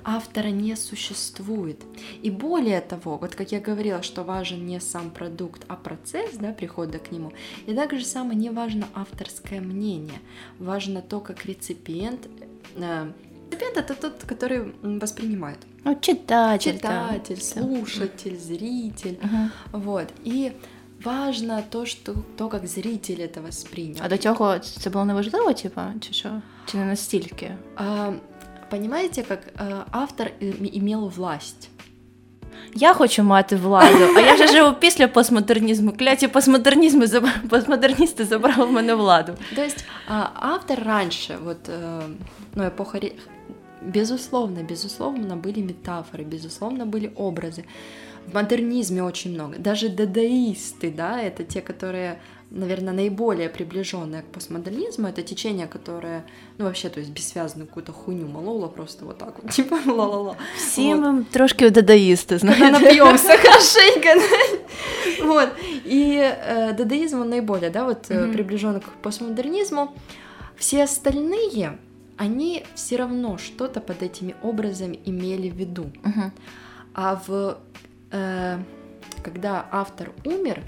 [0.09, 1.76] автора не существует.
[2.22, 6.52] И более того, вот как я говорила, что важен не сам продукт, а процесс да,
[6.52, 7.32] прихода к нему,
[7.66, 10.20] и также самое не важно авторское мнение,
[10.59, 12.28] важно то, как реципиент
[12.76, 13.12] э,
[13.50, 15.59] Реципиент это тот, который воспринимает.
[15.84, 16.74] Ну, читатель.
[16.74, 17.64] Читатель, там.
[17.64, 19.18] слушатель, зритель.
[19.22, 19.80] Угу.
[19.80, 20.09] Вот.
[20.24, 20.52] И
[21.02, 24.00] важно то, что то, как зритель это воспринял.
[24.02, 26.42] А до цього це було неважливо, типа, чи що?
[26.66, 27.54] Чи не настільки?
[27.76, 28.12] А,
[28.70, 31.70] Понимаете, как э, автор имел власть.
[32.76, 35.91] Я хочу мати владу, а я вже живу після постмодернізму.
[35.91, 37.07] Кляті постмодернізми
[37.49, 39.34] постмодерністи забрали в мене владу.
[39.55, 39.86] То есть
[40.36, 41.70] автор раньше, вот,
[42.55, 42.99] ну, эпоха
[43.82, 47.64] безусловно, безусловно, были метафоры, безусловно, были образы.
[48.28, 49.57] В модернизме очень много.
[49.57, 52.20] Даже дадаисты, да, это те, которые
[52.51, 56.24] наверное, наиболее приближенное к постмодернизму, это течение, которое,
[56.57, 60.36] ну, вообще, то есть бессвязную какую-то хуйню мололо просто вот так вот, типа ла-ла-ла.
[60.57, 61.12] Все вот.
[61.12, 62.70] мы трошки дадаисты, знаете.
[62.70, 64.09] Напьемся хорошенько.
[65.22, 65.51] Вот.
[65.84, 68.32] И э, дадаизм, он наиболее, да, вот mm-hmm.
[68.32, 69.94] приближен к постмодернизму.
[70.57, 71.78] Все остальные,
[72.16, 75.84] они все равно что-то под этими образами имели в виду.
[76.05, 76.32] Угу.
[76.94, 77.59] А в,
[78.11, 78.59] э,
[79.22, 80.64] когда автор умер,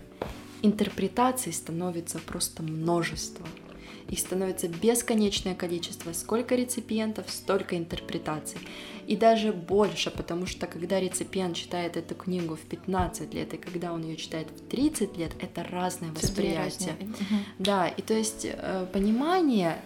[0.63, 3.47] интерпретаций становится просто множество.
[4.09, 6.13] Их становится бесконечное количество.
[6.13, 8.59] Сколько реципиентов, столько интерпретаций.
[9.07, 13.93] И даже больше, потому что когда реципиент читает эту книгу в 15 лет, и когда
[13.93, 16.97] он ее читает в 30 лет, это разное восприятие.
[17.59, 19.77] Да, и то есть э, понимание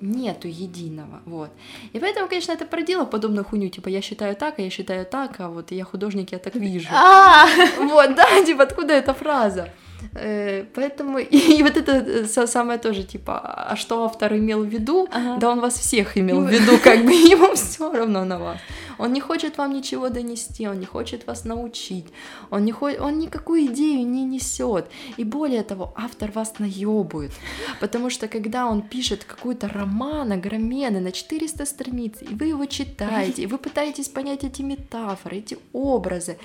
[0.00, 1.50] нету единого, вот.
[1.92, 5.40] И поэтому, конечно, это породило подобную хуйню, типа, я считаю так, а я считаю так,
[5.40, 6.88] а вот я художник, я так вижу.
[6.92, 7.46] А,
[7.78, 9.70] Вот, да, типа, откуда эта фраза?
[10.14, 13.38] Э, Поэтому, и вот это э, са- самое тоже, типа,
[13.70, 15.08] а что автор имел в виду?
[15.12, 15.36] Ага.
[15.40, 18.58] Да он вас всех имел в виду, как бы ему все равно на вас.
[18.98, 22.06] Он не хочет вам ничего донести, он не хочет вас научить,
[22.50, 24.86] он, не хо- он никакую идею не несет.
[25.18, 27.32] И более того, автор вас наебывает,
[27.80, 33.42] потому что когда он пишет какой-то роман огроменный на 400 страниц, и вы его читаете,
[33.42, 36.36] и вы пытаетесь понять эти метафоры, эти образы,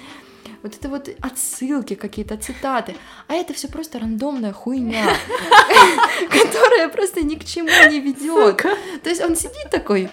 [0.64, 2.96] вот это вот отсылки какие-то, цитаты,
[3.28, 5.06] а это все просто рандомная хуйня,
[6.30, 8.58] которая просто ни к чему не ведет.
[9.04, 10.10] То есть он сидит такой,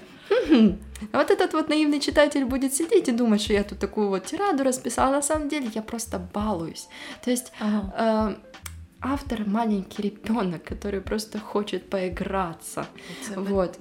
[1.12, 4.24] а вот этот вот наивный читатель будет сидеть и думать, что я тут такую вот
[4.26, 6.88] тираду расписала, а на самом деле я просто балуюсь.
[7.24, 8.36] То есть Ага.
[8.40, 8.56] э,
[9.02, 12.86] автор маленький ребенок, который просто хочет поиграться.
[13.34, 13.78] Вот.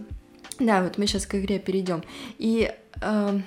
[0.60, 2.04] Да, вот мы сейчас к игре перейдем.
[2.38, 2.72] И
[3.02, 3.44] эм,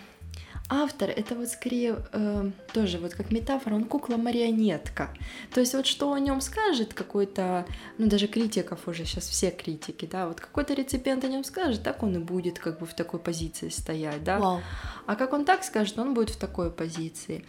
[0.68, 5.10] автор это вот скорее эм, тоже вот как метафора, он кукла-марионетка.
[5.52, 7.66] То есть вот что о нем скажет какой-то,
[7.96, 12.02] ну даже критиков уже сейчас все критики, да, вот какой-то реципиент о нем скажет, так
[12.02, 14.38] он и будет как бы в такой позиции стоять, да.
[14.38, 14.60] Вау.
[15.06, 17.44] А как он так скажет, он будет в такой позиции.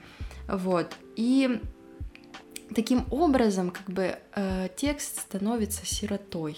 [0.48, 0.94] Вот.
[1.16, 1.62] И
[2.74, 6.58] таким образом, как бы, э, текст становится сиротой.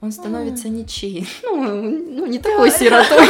[0.00, 1.26] Он становится ничей.
[1.42, 3.26] Ну, ну, не такой сиротой.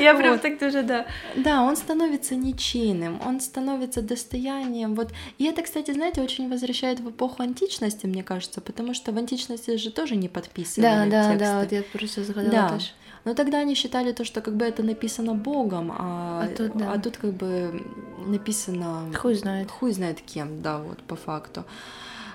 [0.00, 0.42] Я прям Вот.
[0.42, 1.06] так дуже, да.
[1.36, 4.94] Да, он становится ничейным, он становится достоянием.
[4.94, 5.10] Вот.
[5.38, 9.76] И это, кстати, знаете, очень возвращает в эпоху античности, мне кажется, потому что в античности
[9.76, 11.38] же тоже не подписывали Да, да, тексты.
[11.38, 12.68] да, от я просто згадала Да.
[12.78, 12.94] теж.
[13.24, 16.92] Но тогда они считали то, что как бы это написано Богом, а, А тут да.
[16.92, 17.80] а тут как бы
[18.26, 19.70] написано Хуй знает.
[19.70, 21.64] хуй знает кем, да, вот по факту.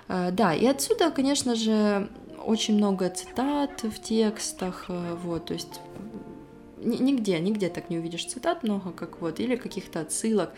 [0.08, 2.08] Э, Да, и отсюда, конечно же,
[2.47, 5.81] очень много цитат в текстах, э, вот, то есть
[6.85, 10.51] ни- нигде, нигде так не увидишь цитат много, как вот, или каких-то отсылок.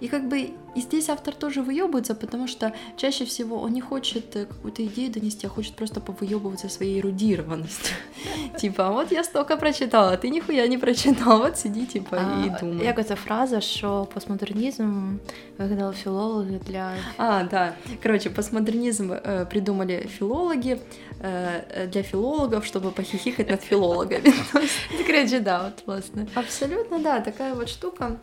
[0.00, 4.36] И как бы и здесь автор тоже выебывается, потому что чаще всего он не хочет
[4.36, 7.96] э, какую-то идею донести, а хочет просто повыебываться своей эрудированностью.
[8.58, 12.58] Типа, вот я столько прочитала, а ты нихуя не прочитал, вот сиди, типа, і А,
[12.60, 12.84] думай.
[12.86, 15.16] Як оця фраза, що постмодернізм
[15.58, 17.74] вигадали філологи для А, да.
[18.02, 20.78] Короче, постмодернизм э, придумали филологи
[21.15, 24.33] э, для филологов, чтобы похихикать над филологами.
[25.07, 26.27] Короче, да, от власне.
[26.35, 28.19] Абсолютно, да, такая вот штука.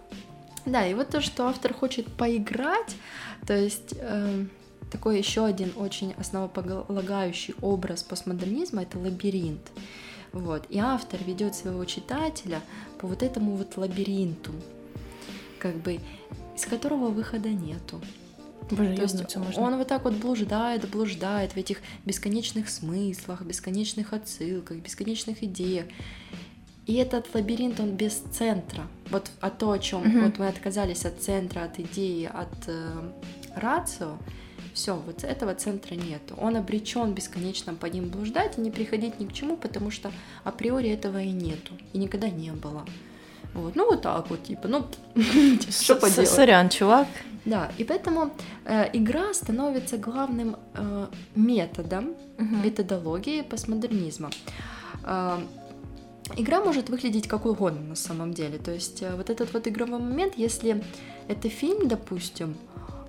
[0.67, 2.97] Да, и вот то, что автор хочет поиграть,
[3.47, 4.45] то есть э,
[4.91, 9.71] такой еще один очень основополагающий образ постмодернизма это лабиринт.
[10.33, 10.65] Вот.
[10.71, 12.61] И автор ведет своего читателя
[12.99, 14.53] по вот этому вот лабиринту,
[15.59, 16.01] как бы
[16.57, 18.01] из которого выхода нету.
[18.71, 19.61] Боже, То есть можна.
[19.63, 25.87] он вот так вот блуждает, блуждает в этих бесконечных смыслах, бесконечных отсылках, бесконечных идеях.
[26.87, 28.87] И этот лабиринт, он без центра.
[29.11, 30.25] Вот а то, о чем Мгм.
[30.25, 33.11] вот мы отказались от центра, от идеи, от э,
[33.55, 34.19] рацио,
[34.75, 36.35] все, вот этого центра нету.
[36.37, 40.11] Он обречен бесконечно по ним блуждать и не приходить ни к чему, потому что
[40.43, 42.85] априори этого и нету, и никогда не было.
[43.55, 44.85] Вот, ну вот так вот, типа, ну,
[45.71, 46.29] что С- поделать.
[46.29, 47.07] Сорян, чувак.
[47.45, 48.31] Да, и поэтому
[48.65, 54.31] э, игра становится главным э, методом, методологии постмодернизма.
[55.05, 55.39] Э,
[56.37, 58.59] игра может выглядеть как угодно на самом деле.
[58.59, 60.83] То есть э, вот этот вот игровой момент, если
[61.29, 62.57] это фильм, допустим,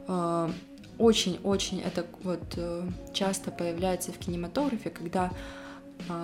[0.07, 0.49] э,
[0.97, 2.83] очень-очень это вот э,
[3.13, 5.31] часто появляется в кинематографе, когда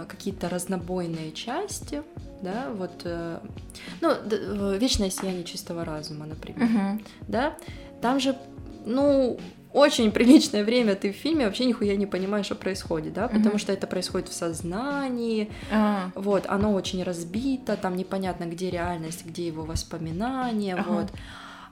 [0.08, 2.04] какие-то разнобойные части,
[2.42, 3.40] да, вот, э,
[4.02, 7.02] ну, э, вечное сияние чистого разума, например Мгм.
[7.28, 7.56] да,
[8.02, 8.36] там же,
[8.86, 9.40] ну,
[9.74, 13.72] очень приличное время ты в фильме вообще нихуя не понимаешь, что происходит, да, потому что
[13.74, 19.64] это происходит в сознании, А, вот, оно очень разбито, там непонятно, где реальность, где его
[19.64, 20.90] воспоминания, Ага.
[20.90, 21.08] вот.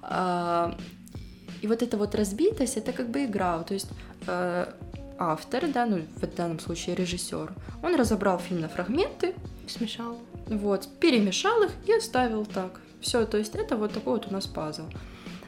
[0.01, 0.77] А,
[1.61, 3.89] И вот эта вот разбитость, это как бы игра, то есть
[4.27, 4.65] э,
[5.18, 7.52] автор, да, ну, в данном случае режиссер,
[7.82, 9.34] он разобрал фильм на фрагменты,
[9.66, 10.16] смішала.
[10.46, 12.80] вот, перемешал их и оставил так.
[13.00, 14.84] Все, то есть это вот такой вот у нас пазл.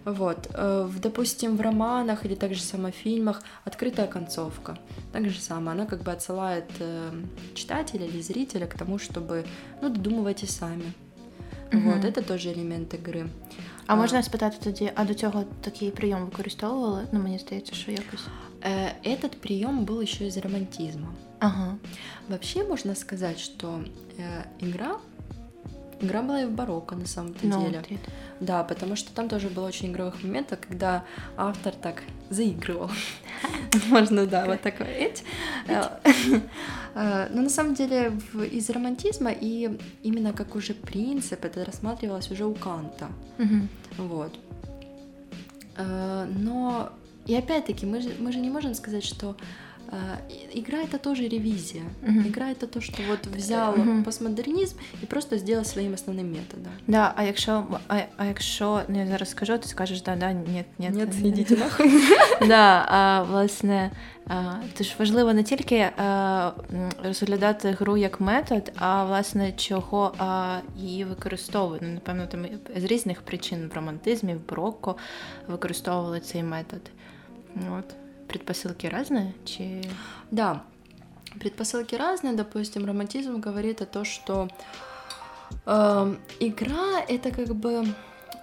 [0.04, 4.78] Вот, э, в, допустим, в романах или также само в фильмах открытая концовка.
[5.12, 7.11] Так же самое, она как бы отсылает э,
[7.54, 9.44] читателя или зрителя к тому, чтобы,
[9.82, 10.92] ну, додумывайте сами.
[11.72, 11.92] Мгм.
[11.92, 13.28] Вот, это тоже элемент игры.
[13.86, 17.07] А можна спитати тоді, а до цього такий прийом використовували?
[17.12, 18.24] Ну, мені здається, що якось.
[18.64, 21.14] Э, Этот прием был еще из романтизма.
[21.39, 21.78] Ага.
[22.28, 23.84] Вообще можно сказать, что
[24.18, 24.97] э, игра,
[25.99, 27.80] игра была и в барокко на самом-то Ну, деле.
[27.80, 27.88] от,
[28.39, 31.03] Да, потому что там тоже было очень игровых моментов, когда
[31.38, 32.91] автор так заигрывал.
[33.89, 34.76] Можно, да, вот так.
[34.82, 35.12] Э,
[37.34, 38.12] Но на самом деле
[38.51, 43.07] из романтизма и именно как уже принцип это рассматривалось уже у Канта.
[43.97, 44.38] Вот.
[45.78, 46.91] Но
[47.28, 49.34] и опять-таки мы же, мы же не можем сказать, что
[49.92, 49.96] э,
[50.30, 51.82] и- игра это тоже ревизия.
[52.02, 52.26] Мгм.
[52.28, 54.04] Игра это то, что вот взял Мгм.
[54.04, 56.72] постмодернизм и просто сделал своим основным методом.
[56.86, 60.64] Да, а якщо, а, а якщо ну, я зараз скажу, ти скажеш, да, да, ні,
[60.78, 61.28] ні, Нет, ні.
[61.28, 61.90] идите нахуй.
[62.48, 63.90] Да, а, власне,
[64.26, 70.12] а, то ж важливо не тільки а, м, розглядати гру як метод, а власне чого
[70.18, 71.82] а, її використовують.
[71.82, 72.46] Ну, напевно, там
[72.76, 74.96] з різних причин в романтизмі, в барокко
[75.48, 76.80] використовували цей метод.
[77.55, 77.95] Ну, От.
[78.27, 79.33] Предпосилки різні?
[79.45, 79.81] Чи...
[80.31, 80.61] Да,
[81.39, 82.35] предпосылки разные.
[82.35, 84.47] Допустим, романтизм говорит о том, что
[85.65, 87.93] эм, игра это как бы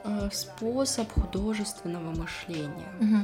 [0.04, 2.88] э, способ художественного мышления.
[3.00, 3.18] Угу.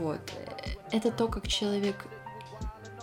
[0.00, 0.20] Вот.
[0.30, 2.06] Э, Это то, как человек,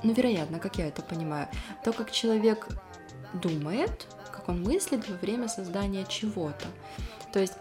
[0.04, 1.48] ну, вероятно, как я это понимаю,
[1.84, 2.68] то, как человек
[3.34, 6.66] думает, как он мыслит во время создания чего-то.
[7.34, 7.54] То есть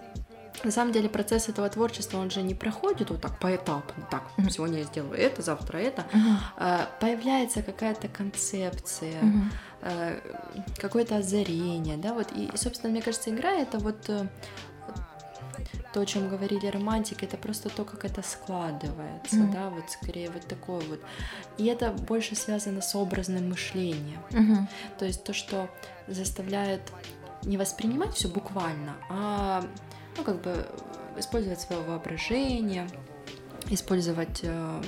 [0.64, 4.06] на самом деле процесс этого творчества, он же не проходит вот так поэтапно.
[4.10, 6.04] Так, сегодня я сделаю это, завтра это.
[6.56, 9.20] А, Появляется какая-то концепция,
[9.80, 10.20] э,
[10.78, 14.26] какое-то озарение, да, вот, и, собственно, мне кажется, игра это вот э,
[15.92, 19.52] то, о чем говорили романтики, это просто то, как это складывается, Мгм.
[19.52, 21.00] да, вот скорее вот такое вот.
[21.58, 24.68] И это больше связано с образным мышлением, Угу.
[24.98, 25.68] то есть то, что
[26.08, 26.80] заставляет
[27.42, 29.64] не воспринимать все буквально, а,
[30.16, 30.66] ну, как бы
[31.16, 32.88] использовать свое воображение,
[33.70, 34.82] использовать э,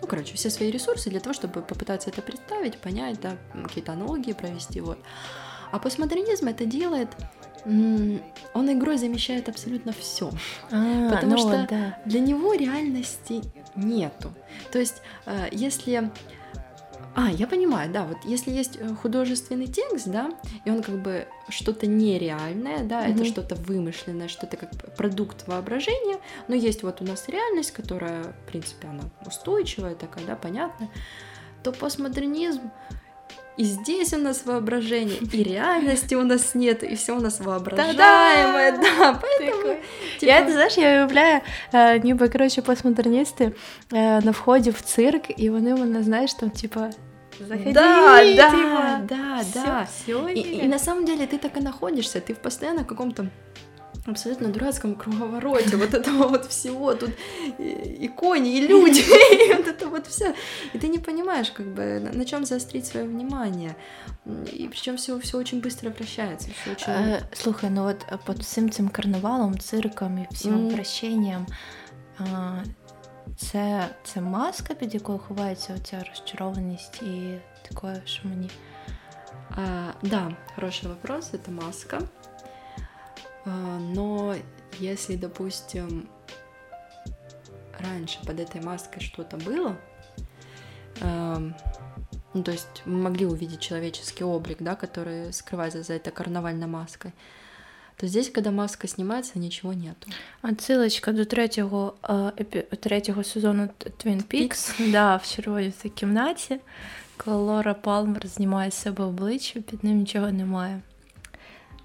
[0.00, 4.32] ну, короче, все свои ресурсы для того, чтобы попытаться это представить, понять, да, какие-то аналогии
[4.32, 4.98] провести, вот.
[5.72, 7.08] А постмодернизм это делает,
[7.64, 10.30] он игрой замещает абсолютно все.
[10.70, 11.98] А, Потому ну, что- да.
[12.06, 13.42] Для него реальности
[13.76, 14.32] нету.
[14.72, 16.10] То есть, э, если...
[17.14, 20.30] А, я понимаю, да, вот если есть э, художественный текст, да,
[20.64, 23.24] и он как бы что-то нереальное, да, это Мгм.
[23.24, 28.86] что-то вымышленное, что-то как продукт воображения, но есть вот у нас реальность, которая, в принципе,
[28.88, 30.88] она устойчивая такая, да, понятная,
[31.64, 32.70] то постмодернизм
[33.57, 38.77] и здесь у нас воображение, и реальности у нас нет, и все у нас воображаемое,
[38.77, 39.75] да, поэтому...
[40.21, 41.39] Я, ти типа, знаєш, я уявляю,
[41.73, 43.51] е, ніби коротше постмодерністи
[43.93, 46.89] е, на вході в цирк, і вони мене, знаєш, там, типа,
[47.47, 49.87] заходіть, Да, да, типа, да, всё, да.
[50.07, 53.25] всё, И, и на самом деле ты так и находишься, ты в постоянно каком-то
[54.09, 57.09] абсолютно дурацком круговороте вот этого вот всего, тут
[57.59, 57.63] и,
[58.05, 60.33] и кони, и люди, и вот это вот все.
[60.73, 63.75] И ты не понимаешь, как бы, на, чем заострить свое внимание.
[64.27, 66.93] М, И причем все, все очень быстро вращается, все очень...
[66.93, 70.69] Е, слухай, ну от е, по всім цим карнавалам, циркам і всім Мгм.
[70.69, 71.47] вращенням,
[72.19, 72.63] е,
[73.37, 77.37] це, це маска, під якою ховається оця розчарованість і
[77.69, 78.49] таке, що мені.
[79.49, 82.01] А, да, хороший вопрос, это маска.
[83.45, 84.35] А, но
[84.79, 86.07] если, допустим,
[87.79, 89.75] раньше под этой маской что-то было,
[91.01, 91.53] эм,
[92.33, 97.11] ну, то есть мы могли увидеть человеческий облик, да, который скрывается за этой карнавальной маской,
[97.97, 100.09] то здесь, когда маска снимается, ничего нету.
[100.41, 106.59] Отсилочка до третього, е, епі- третього сезону Т- Twin Peaks, да, в червоній цій кімнаті,
[107.17, 110.81] коли Лора Палмер знімає з себе обличчя, під ним нічого немає.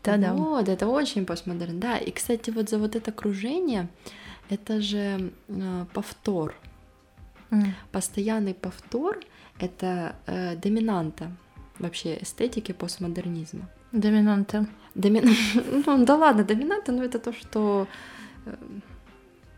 [0.06, 0.34] Та-да.
[0.34, 1.80] Вот, это очень постмодерн.
[1.80, 3.88] Да, и, кстати, вот за вот это окружение,
[4.50, 6.54] это же э, повтор.
[7.52, 7.74] М.
[7.92, 9.20] Постоянный повтор—
[9.60, 11.32] это э, доминанта
[11.80, 13.68] вообще эстетики постмодернизма.
[13.92, 14.66] Домінанта.
[14.96, 15.36] Домин...
[15.88, 17.88] ну, да ладно, доминанта, но это то, что...
[18.46, 18.56] э,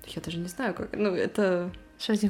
[0.08, 0.93] я даже не знаю, как...
[0.93, 1.72] Ну, это...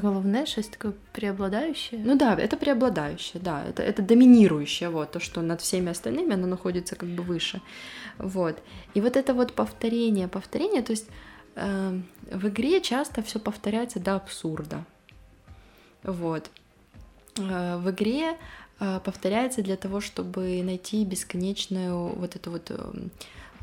[0.02, 1.98] Головне, щось таке преобладаюче.
[1.98, 6.48] Ну да, это преобладающее, да, это, это доминирующее, вот, то, что над всеми остальными оно
[6.48, 7.62] находится как бы выше.
[8.18, 8.56] Вот.
[8.96, 11.10] И вот это вот повторение, повторение, то есть
[11.56, 12.00] э,
[12.32, 14.84] в игре часто все повторяется до абсурда.
[16.04, 16.50] Вот.
[17.38, 18.38] Э, в игре
[18.80, 22.94] э, повторяется для того, чтобы найти бесконечную вот эту вот э,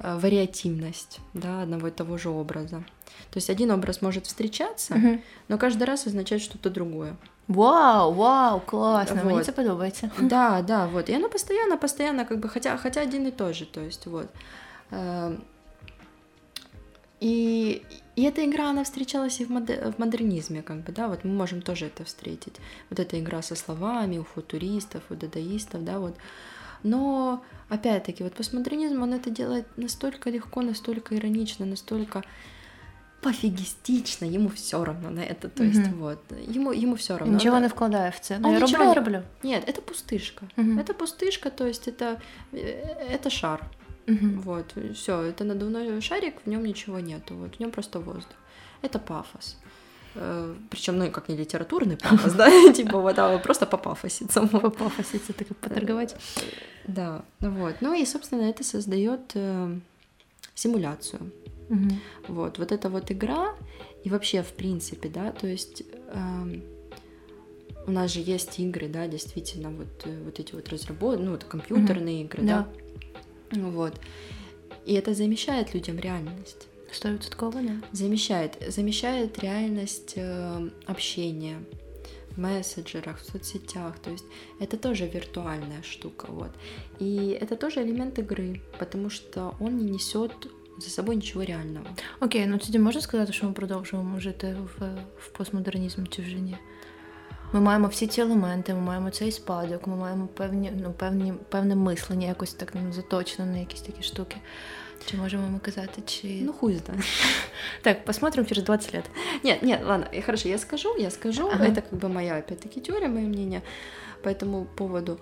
[0.02, 2.84] вариативность да, одного и того же образа.
[3.30, 5.20] То есть один образ может встречаться, Мгм.
[5.48, 7.16] но каждый раз означает что-то другое.
[7.48, 9.44] Вау, вау, класно, мені Вот.
[9.46, 10.10] це подобається.
[10.20, 11.10] Да, да, вот.
[11.10, 14.26] И оно постоянно, постоянно, как бы, хотя, хотя один и тот же, то есть, вот.
[14.92, 15.36] Эм,
[17.20, 17.82] И,
[18.16, 21.30] и эта игра, она встречалась и в, моде- в модернизме, как бы, да, вот мы
[21.32, 22.60] можем тоже это встретить.
[22.90, 26.14] Вот эта игра со словами у футуристов, у дадаистов, да, вот.
[26.83, 27.39] Но,
[27.69, 32.23] опять-таки, вот постмодернизм, он это делает настолько легко, настолько иронично, настолько
[33.21, 35.93] пофигистично, ему все равно на это, то есть, Мгм.
[35.99, 36.19] вот,
[36.55, 37.33] ему, ему все равно.
[37.33, 38.39] Нічого Он- не вкладає в це.
[38.39, 39.27] Ну, Он я нічого роблю, не- роблю.
[39.43, 40.41] Нет, это пустышка.
[40.57, 40.79] Мгм.
[40.79, 42.15] Это пустышка, то есть это,
[42.53, 43.63] э, это шар.
[44.07, 44.41] Мгм.
[44.45, 48.35] Вот, все, это надувной шарик, в нем ничего нету, вот, в нем просто воздух.
[48.83, 49.57] Это пафос.
[50.69, 54.41] Причем, ну, как не литературный пафос, да, типа вот, а просто попафоситься.
[54.41, 56.15] По пафосі це таке поторгувати.
[56.86, 57.76] да, вот.
[57.80, 59.78] Ну и, собственно, это создает э,
[60.54, 61.32] симуляцию.
[61.68, 62.00] Мгм.
[62.28, 63.54] Вот, вот эта вот игра
[64.04, 66.62] и вообще, в принципе, да, то есть эм,
[67.86, 71.44] у нас же есть игры, да, действительно, вот, э, вот эти вот разработки, ну, вот
[71.44, 72.68] компьютерные игры, да.
[73.52, 74.00] Ну Вот.
[74.84, 76.68] И это замещает людям реальность.
[76.92, 77.72] Стовідсотково, да.
[77.92, 81.56] Замещает, замещает реальность э, общения
[82.37, 83.99] мессенджерах, в соцсетях.
[83.99, 84.25] То есть
[84.59, 86.27] это тоже виртуальная штука.
[86.29, 86.51] Вот.
[86.99, 90.31] И это тоже элемент игры, потому что он не несет
[90.77, 91.87] за собой ничего реального.
[92.19, 94.83] Окей, ну тоді можна сказати, що ми продовжуємо жити в,
[95.19, 96.57] в постмодернізмі чи вже ні?
[97.53, 101.75] Ми маємо всі ці елементи, ми маємо цей спадок, ми маємо певні, ну, певні, певне
[101.75, 104.37] мислення, якось так ну, заточено на якісь такі штуки.
[105.06, 106.40] Чи можемо ми казати, чи.
[106.42, 107.04] Ну, хуй знает.
[107.82, 109.04] так, посмотрим через 20 лет.
[109.44, 111.48] Нет, нет, ладно, э, хорошо, я скажу, я скажу.
[111.48, 111.64] Ага.
[111.64, 113.62] Это как бы моя, опять-таки, теория, мое мнение
[114.22, 115.18] по этому поводу.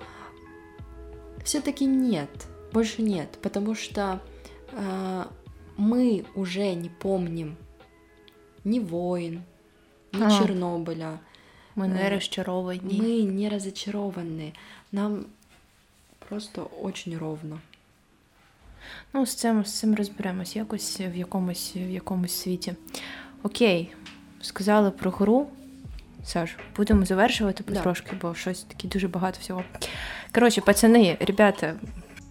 [1.45, 2.31] Все-таки нет,
[2.73, 4.21] больше нет, потому что
[4.73, 5.25] э,
[5.77, 7.57] мы уже не помним
[8.65, 9.43] ни войн,
[10.13, 10.31] ни А.
[10.31, 11.19] Чернобыля.
[11.77, 13.01] Ми не Е, розчаровані.
[13.01, 14.53] Мы не разочарованы.
[14.93, 15.25] Нам
[16.29, 17.61] просто очень ровно.
[19.13, 22.75] Ну, з цим, з цим розберемось якось в якомусь, в якомусь світі.
[23.43, 23.93] Окей,
[24.41, 25.47] сказали про гру.
[26.25, 27.95] Саш, будемо завершувати Да.
[28.23, 29.65] бо щось таке дуже багато всього.
[30.35, 31.75] Коротше, пацани, ребята,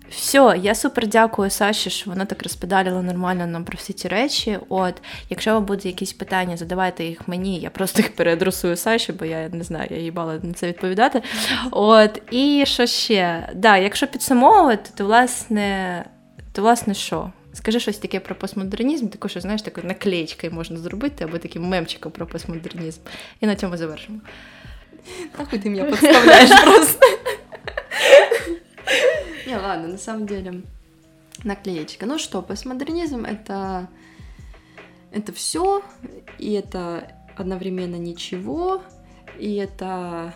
[0.09, 4.59] все, я супер дякую Саші, що вона так розпедалила нормально нам про всі ці речі.
[4.69, 9.25] От, якщо вам будуть якісь питання, задавайте їх мені, я просто їх переадресую Саші, бо
[9.25, 11.21] я не знаю, я їбала на це відповідати.
[11.71, 13.49] От, і що ще?
[13.55, 16.05] Да, якщо підсумовувати, то власне,
[16.52, 17.32] то власне що?
[17.52, 22.12] Скажи щось таке про постмодернізм, таке, що знаєш, такою наклеєчкою можна зробити, або таким мемчиком
[22.12, 23.00] про постмодернізм.
[23.40, 24.20] І на цьому завершимо.
[25.38, 27.06] Нахуй ты меня подставляешь просто.
[29.46, 30.62] Не, ладно, на самом деле,
[31.44, 32.06] наклеечка.
[32.06, 33.86] Ну что, постмодернизм это
[35.12, 35.82] это все,
[36.38, 38.82] и это одновременно ничего,
[39.38, 40.32] и это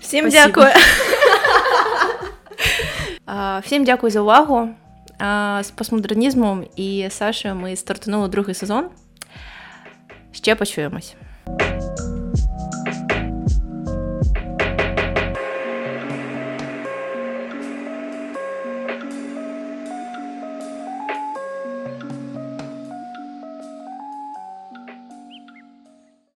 [0.00, 0.46] Всім Спасибо.
[0.46, 0.68] дякую.
[3.26, 4.68] А, Всім дякую за увагу.
[5.18, 8.84] А, З постмодернізмом і Сашею ми стартанули другий сезон.
[10.32, 11.14] Ще почуємось.